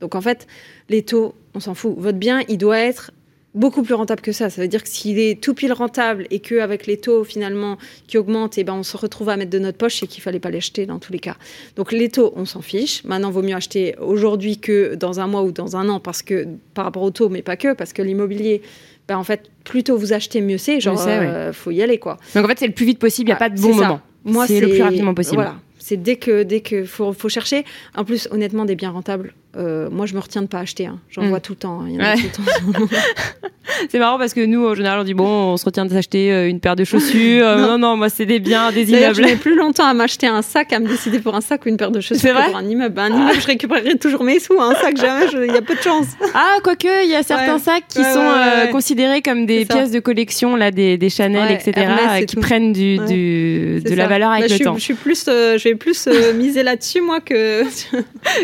Donc 0.00 0.14
en 0.14 0.20
fait, 0.20 0.46
les 0.88 1.02
taux, 1.02 1.34
on 1.54 1.60
s'en 1.60 1.74
fout. 1.74 1.94
Votre 1.98 2.18
bien, 2.18 2.42
il 2.48 2.58
doit 2.58 2.78
être 2.78 3.10
beaucoup 3.54 3.82
plus 3.82 3.94
rentable 3.94 4.20
que 4.20 4.30
ça. 4.30 4.50
Ça 4.50 4.60
veut 4.60 4.68
dire 4.68 4.82
que 4.82 4.88
s'il 4.88 5.18
est 5.18 5.42
tout 5.42 5.54
pile 5.54 5.72
rentable 5.72 6.26
et 6.30 6.38
qu'avec 6.38 6.86
les 6.86 6.98
taux 6.98 7.24
finalement 7.24 7.78
qui 8.06 8.18
augmentent, 8.18 8.56
eh 8.58 8.64
ben 8.64 8.74
on 8.74 8.82
se 8.82 8.96
retrouve 8.96 9.30
à 9.30 9.36
mettre 9.36 9.50
de 9.50 9.58
notre 9.58 9.78
poche 9.78 10.02
et 10.02 10.06
qu'il 10.06 10.22
fallait 10.22 10.38
pas 10.38 10.50
l'acheter 10.50 10.86
dans 10.86 10.98
tous 10.98 11.12
les 11.12 11.18
cas. 11.18 11.36
Donc 11.74 11.90
les 11.90 12.08
taux, 12.08 12.32
on 12.36 12.44
s'en 12.44 12.62
fiche. 12.62 13.02
Maintenant, 13.04 13.30
vaut 13.30 13.42
mieux 13.42 13.56
acheter 13.56 13.96
aujourd'hui 13.98 14.58
que 14.58 14.94
dans 14.94 15.18
un 15.18 15.26
mois 15.26 15.42
ou 15.42 15.50
dans 15.50 15.76
un 15.76 15.88
an 15.88 15.98
parce 15.98 16.22
que 16.22 16.46
par 16.74 16.84
rapport 16.84 17.02
aux 17.02 17.10
taux, 17.10 17.28
mais 17.28 17.42
pas 17.42 17.56
que, 17.56 17.74
parce 17.74 17.92
que 17.92 18.02
l'immobilier, 18.02 18.62
ben, 19.08 19.16
en 19.16 19.24
fait, 19.24 19.50
plutôt 19.64 19.96
vous 19.96 20.12
achetez, 20.12 20.42
mieux 20.42 20.58
c'est. 20.58 20.80
Genre, 20.80 21.00
il 21.02 21.08
euh, 21.08 21.52
faut 21.52 21.70
y 21.70 21.82
aller, 21.82 21.98
quoi. 21.98 22.18
Donc, 22.34 22.44
en 22.44 22.48
fait, 22.48 22.58
c'est 22.58 22.66
le 22.66 22.74
plus 22.74 22.84
vite 22.84 22.98
possible, 22.98 23.30
il 23.30 23.32
n'y 23.32 23.32
a 23.32 23.36
ah, 23.36 23.48
pas 23.48 23.48
de 23.48 23.60
bon 23.60 23.74
moment. 23.74 24.00
Moi, 24.24 24.46
c'est 24.46 24.60
le 24.60 24.68
plus 24.68 24.82
rapidement 24.82 25.14
possible. 25.14 25.36
Voilà. 25.36 25.56
C'est 25.78 25.96
dès 25.96 26.16
que, 26.16 26.42
dès 26.42 26.60
que 26.60 26.84
faut, 26.84 27.14
faut 27.14 27.30
chercher. 27.30 27.64
En 27.96 28.04
plus, 28.04 28.28
honnêtement, 28.30 28.66
des 28.66 28.76
biens 28.76 28.90
rentables, 28.90 29.32
euh, 29.56 29.88
moi, 29.90 30.06
je 30.06 30.14
me 30.14 30.20
retiens 30.20 30.42
de 30.42 30.46
pas 30.46 30.58
acheter. 30.60 30.86
Hein. 30.86 30.98
J'en 31.10 31.22
Mm. 31.22 31.28
vois 31.30 31.40
tout 31.40 31.52
le 31.52 31.58
temps. 31.58 31.80
hein. 31.82 31.98
Ouais. 31.98 32.14
temps. 32.30 32.42
C'est 33.90 33.98
marrant 33.98 34.18
parce 34.18 34.32
que 34.34 34.44
nous, 34.44 34.66
en 34.66 34.74
général, 34.74 34.98
on 35.00 35.04
dit 35.04 35.14
bon, 35.14 35.26
on 35.52 35.56
se 35.56 35.64
retient 35.64 35.84
d'acheter 35.84 36.32
euh, 36.32 36.48
une 36.48 36.58
paire 36.58 36.74
de 36.74 36.84
chaussures. 36.84 37.46
Euh, 37.46 37.56
non. 37.66 37.78
non, 37.78 37.96
moi, 37.96 38.08
c'est 38.08 38.24
des 38.26 38.40
biens, 38.40 38.72
des 38.72 38.84
D'ailleurs, 38.86 39.12
je 39.14 39.20
immeubles. 39.20 39.34
mets 39.36 39.40
plus 39.40 39.54
longtemps 39.56 39.86
à 39.86 39.92
m'acheter 39.94 40.26
un 40.26 40.40
sac, 40.42 40.72
à 40.72 40.80
me 40.80 40.88
décider 40.88 41.18
pour 41.18 41.34
un 41.34 41.40
sac 41.42 41.64
ou 41.66 41.68
une 41.68 41.76
paire 41.76 41.90
de 41.90 42.00
chaussures 42.00 42.16
C'est 42.20 42.28
que 42.28 42.32
vrai 42.34 42.46
pour 42.46 42.56
un 42.56 42.64
immeuble. 42.64 42.98
Un 42.98 43.08
immeuble, 43.14 43.40
je 43.40 43.46
récupérerai 43.46 43.96
toujours 43.98 44.24
mes 44.24 44.40
sous. 44.40 44.58
Un 44.60 44.74
sac, 44.74 44.96
jamais. 44.96 45.26
Il 45.46 45.52
y 45.52 45.56
a 45.56 45.62
peu 45.62 45.74
de 45.74 45.82
chance. 45.82 46.06
Ah, 46.34 46.56
quoique, 46.64 47.04
il 47.04 47.10
y 47.10 47.14
a 47.14 47.22
certains 47.22 47.54
Ouais. 47.54 47.58
sacs 47.60 47.84
qui 47.88 47.98
Ouais, 47.98 48.12
sont 48.14 48.20
euh, 48.20 48.66
considérés 48.68 49.20
comme 49.22 49.44
des 49.46 49.64
pièces 49.66 49.90
de 49.90 50.00
collection, 50.00 50.56
là, 50.56 50.70
des, 50.70 50.96
des 50.98 51.10
Chanel, 51.10 51.52
etc., 51.52 51.72
Hermès 51.76 52.20
qui 52.26 52.34
tout. 52.34 52.40
prennent 52.40 52.72
du, 52.72 52.96
de 52.96 53.94
la 53.94 54.06
valeur 54.06 54.30
avec 54.30 54.42
Bah, 54.42 54.46
le 54.46 54.50
je 54.50 54.54
suis, 54.56 54.64
temps 54.64 54.76
Je 54.76 54.82
suis 54.82 54.94
plus, 54.94 55.24
euh, 55.28 55.58
je 55.58 55.64
vais 55.64 55.74
plus 55.74 56.08
miser 56.34 56.62
là-dessus 56.62 57.00
moi 57.02 57.20
que 57.20 57.62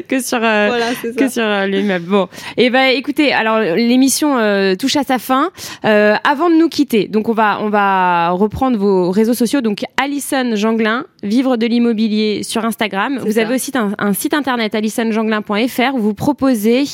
que 0.08 0.20
sur. 0.20 0.38
voilà, 0.38 0.86
c'est 1.02 1.16
que 1.16 1.28
ça. 1.28 1.30
sur 1.30 1.42
euh, 1.42 1.66
l'immeuble. 1.66 2.06
Bon, 2.06 2.28
et 2.56 2.70
ben 2.70 2.86
écoutez, 2.94 3.32
alors 3.32 3.58
l'émission 3.76 4.36
euh, 4.38 4.74
touche 4.74 4.96
à 4.96 5.04
sa 5.04 5.18
fin. 5.18 5.50
Euh, 5.84 6.14
avant 6.24 6.50
de 6.50 6.56
nous 6.56 6.68
quitter, 6.68 7.08
donc 7.08 7.28
on 7.28 7.32
va 7.32 7.58
on 7.60 7.68
va 7.68 8.30
reprendre 8.30 8.78
vos 8.78 9.10
réseaux 9.10 9.34
sociaux. 9.34 9.60
Donc 9.60 9.84
Alison 10.02 10.56
Janglin, 10.56 11.06
vivre 11.22 11.56
de 11.56 11.66
l'immobilier 11.66 12.42
sur 12.42 12.64
Instagram. 12.64 13.18
Vous 13.24 13.32
ça. 13.32 13.42
avez 13.42 13.54
aussi 13.54 13.72
un, 13.74 13.92
un 13.98 14.12
site 14.12 14.34
internet 14.34 14.74
alisonjanglin.fr 14.74 15.94
où 15.94 15.98
vous 15.98 16.14
proposez 16.14 16.84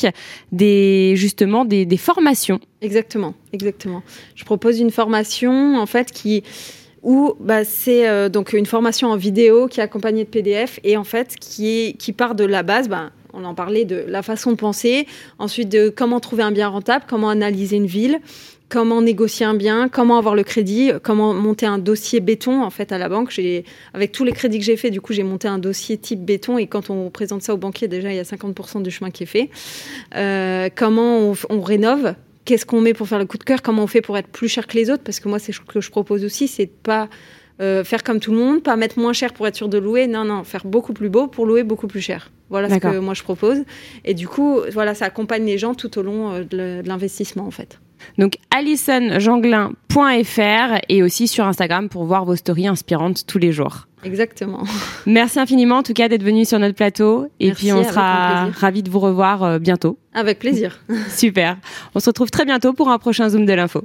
des 0.53 1.15
justement 1.17 1.65
des, 1.65 1.87
des 1.87 1.97
formations. 1.97 2.61
Exactement, 2.83 3.35
exactement. 3.53 4.03
Je 4.35 4.45
propose 4.45 4.81
une 4.81 4.91
formation 4.91 5.77
en 5.77 5.87
fait 5.87 6.11
qui 6.13 6.43
où 7.03 7.35
bah, 7.41 7.65
c'est 7.65 8.09
euh, 8.09 8.29
donc 8.29 8.53
une 8.53 8.67
formation 8.67 9.09
en 9.09 9.17
vidéo 9.17 9.69
qui 9.69 9.81
est 9.81 9.83
accompagnée 9.83 10.25
de 10.25 10.29
PDF 10.29 10.81
et 10.85 10.97
en 10.97 11.05
fait 11.05 11.37
qui 11.37 11.69
est 11.69 11.93
qui 11.99 12.13
part 12.13 12.35
de 12.35 12.45
la 12.45 12.63
base. 12.63 12.89
Bah, 12.89 13.11
on 13.33 13.45
en 13.45 13.55
parlait 13.55 13.85
de 13.85 14.05
la 14.07 14.23
façon 14.23 14.53
de 14.53 14.57
penser, 14.57 15.07
ensuite 15.39 15.69
de 15.69 15.89
comment 15.89 16.21
trouver 16.21 16.43
un 16.43 16.53
bien 16.53 16.69
rentable, 16.69 17.05
comment 17.09 17.29
analyser 17.29 17.77
une 17.77 17.87
ville, 17.87 18.21
comment 18.69 19.03
négocier 19.03 19.47
un 19.47 19.55
bien, 19.55 19.89
comment 19.89 20.17
avoir 20.17 20.35
le 20.35 20.43
crédit, 20.43 20.93
comment 21.03 21.35
monter 21.35 21.67
un 21.67 21.79
dossier 21.79 22.21
béton 22.21 22.63
en 22.63 22.71
fait 22.71 22.93
à 22.93 22.99
la 22.99 23.09
banque. 23.09 23.31
J'ai 23.31 23.65
avec 23.95 24.13
tous 24.13 24.25
les 24.25 24.33
crédits 24.33 24.59
que 24.59 24.65
j'ai 24.65 24.77
fait, 24.77 24.91
du 24.91 25.01
coup 25.01 25.13
j'ai 25.13 25.25
monté 25.25 25.49
un 25.49 25.59
dossier 25.59 25.99
type 25.99 26.25
béton 26.25 26.59
et 26.59 26.67
quand 26.67 26.91
on 26.91 27.11
présente 27.11 27.43
ça 27.43 27.55
au 27.55 27.57
banquier, 27.57 27.89
déjà 27.89 28.11
il 28.11 28.17
y 28.17 28.21
a 28.21 28.25
50% 28.25 28.83
du 28.83 28.91
chemin 28.91 29.11
qui 29.11 29.25
est 29.25 29.27
fait. 29.27 29.51
Euh, 30.15 30.69
comment 30.75 31.35
on 31.51 31.61
rénove? 31.61 32.15
Qu'est-ce 32.45 32.67
qu'on 32.67 32.81
met 32.81 32.95
pour 32.95 33.07
faire 33.07 33.19
le 33.19 33.27
coup 33.27 33.39
de 33.39 33.45
cœur? 33.45 33.63
Comment 33.63 33.85
on 33.85 33.87
fait 33.87 34.01
pour 34.01 34.17
être 34.17 34.29
plus 34.29 34.49
cher 34.49 34.67
que 34.67 34.77
les 34.77 34.91
autres? 34.91 35.03
Parce 35.05 35.21
que 35.21 35.29
moi, 35.29 35.39
c'est 35.39 35.53
ce 35.53 35.61
que 35.61 35.81
je 35.81 35.91
propose 35.91 36.25
aussi, 36.25 36.49
c'est 36.49 36.67
de 36.67 36.73
pas 36.83 37.09
euh, 37.61 37.85
faire 37.85 38.03
comme 38.03 38.19
tout 38.19 38.33
le 38.33 38.39
monde, 38.39 38.63
pas 38.63 38.77
mettre 38.77 38.99
moins 38.99 39.13
cher 39.13 39.35
pour 39.35 39.47
être 39.47 39.57
sûr 39.57 39.69
de 39.69 39.79
louer. 39.79 40.07
Non, 40.07 40.25
non, 40.25 40.43
faire 40.45 40.65
beaucoup 40.65 40.93
plus 40.93 41.11
beau 41.11 41.27
pour 41.27 41.45
louer 41.47 41.63
beaucoup 41.63 41.87
plus 41.87 42.01
cher. 42.01 42.31
Voilà 42.51 42.69
ce 42.69 42.77
que 42.77 42.99
moi 42.99 43.15
je 43.15 43.23
propose. 43.23 43.65
Et 44.05 44.15
du 44.15 44.29
coup, 44.29 44.61
voilà, 44.73 44.95
ça 44.95 45.07
accompagne 45.07 45.47
les 45.47 45.57
gens 45.57 45.75
tout 45.75 45.99
au 45.99 46.03
long 46.03 46.33
euh, 46.33 46.45
de 46.45 46.83
l'investissement 46.85 47.47
en 47.47 47.51
fait. 47.51 47.81
Donc 48.19 48.37
alisonjanglin.fr 48.51 50.81
et 50.89 51.03
aussi 51.03 51.29
sur 51.29 51.45
Instagram 51.45 51.89
pour 51.89 52.05
voir 52.05 52.25
vos 52.25 52.37
stories 52.37 52.69
inspirantes 52.69 53.27
tous 53.27 53.39
les 53.39 53.53
jours. 53.53 53.87
Exactement. 54.03 54.65
Merci 55.07 55.39
infiniment 55.39 55.79
en 55.79 55.83
tout 55.83 55.93
cas 55.93 56.09
d'être 56.09 56.23
venu 56.23 56.45
sur 56.45 56.59
notre 56.59 56.75
plateau 56.75 57.27
et 57.39 57.49
Merci, 57.49 57.67
puis 57.67 57.73
on 57.73 57.85
sera 57.85 58.47
ravis 58.47 58.83
de 58.83 58.91
vous 58.91 59.01
revoir 59.01 59.45
euh, 59.45 59.59
bientôt. 59.59 59.99
Avec 60.15 60.39
plaisir. 60.39 60.81
Super. 61.11 61.59
On 61.95 62.01
se 62.01 62.07
retrouve 62.07 62.31
très 62.31 62.45
bientôt 62.45 62.73
pour 62.73 62.89
un 62.89 62.99
prochain 62.99 63.29
Zoom 63.29 63.47
de 63.47 63.53
l'info. 63.53 63.85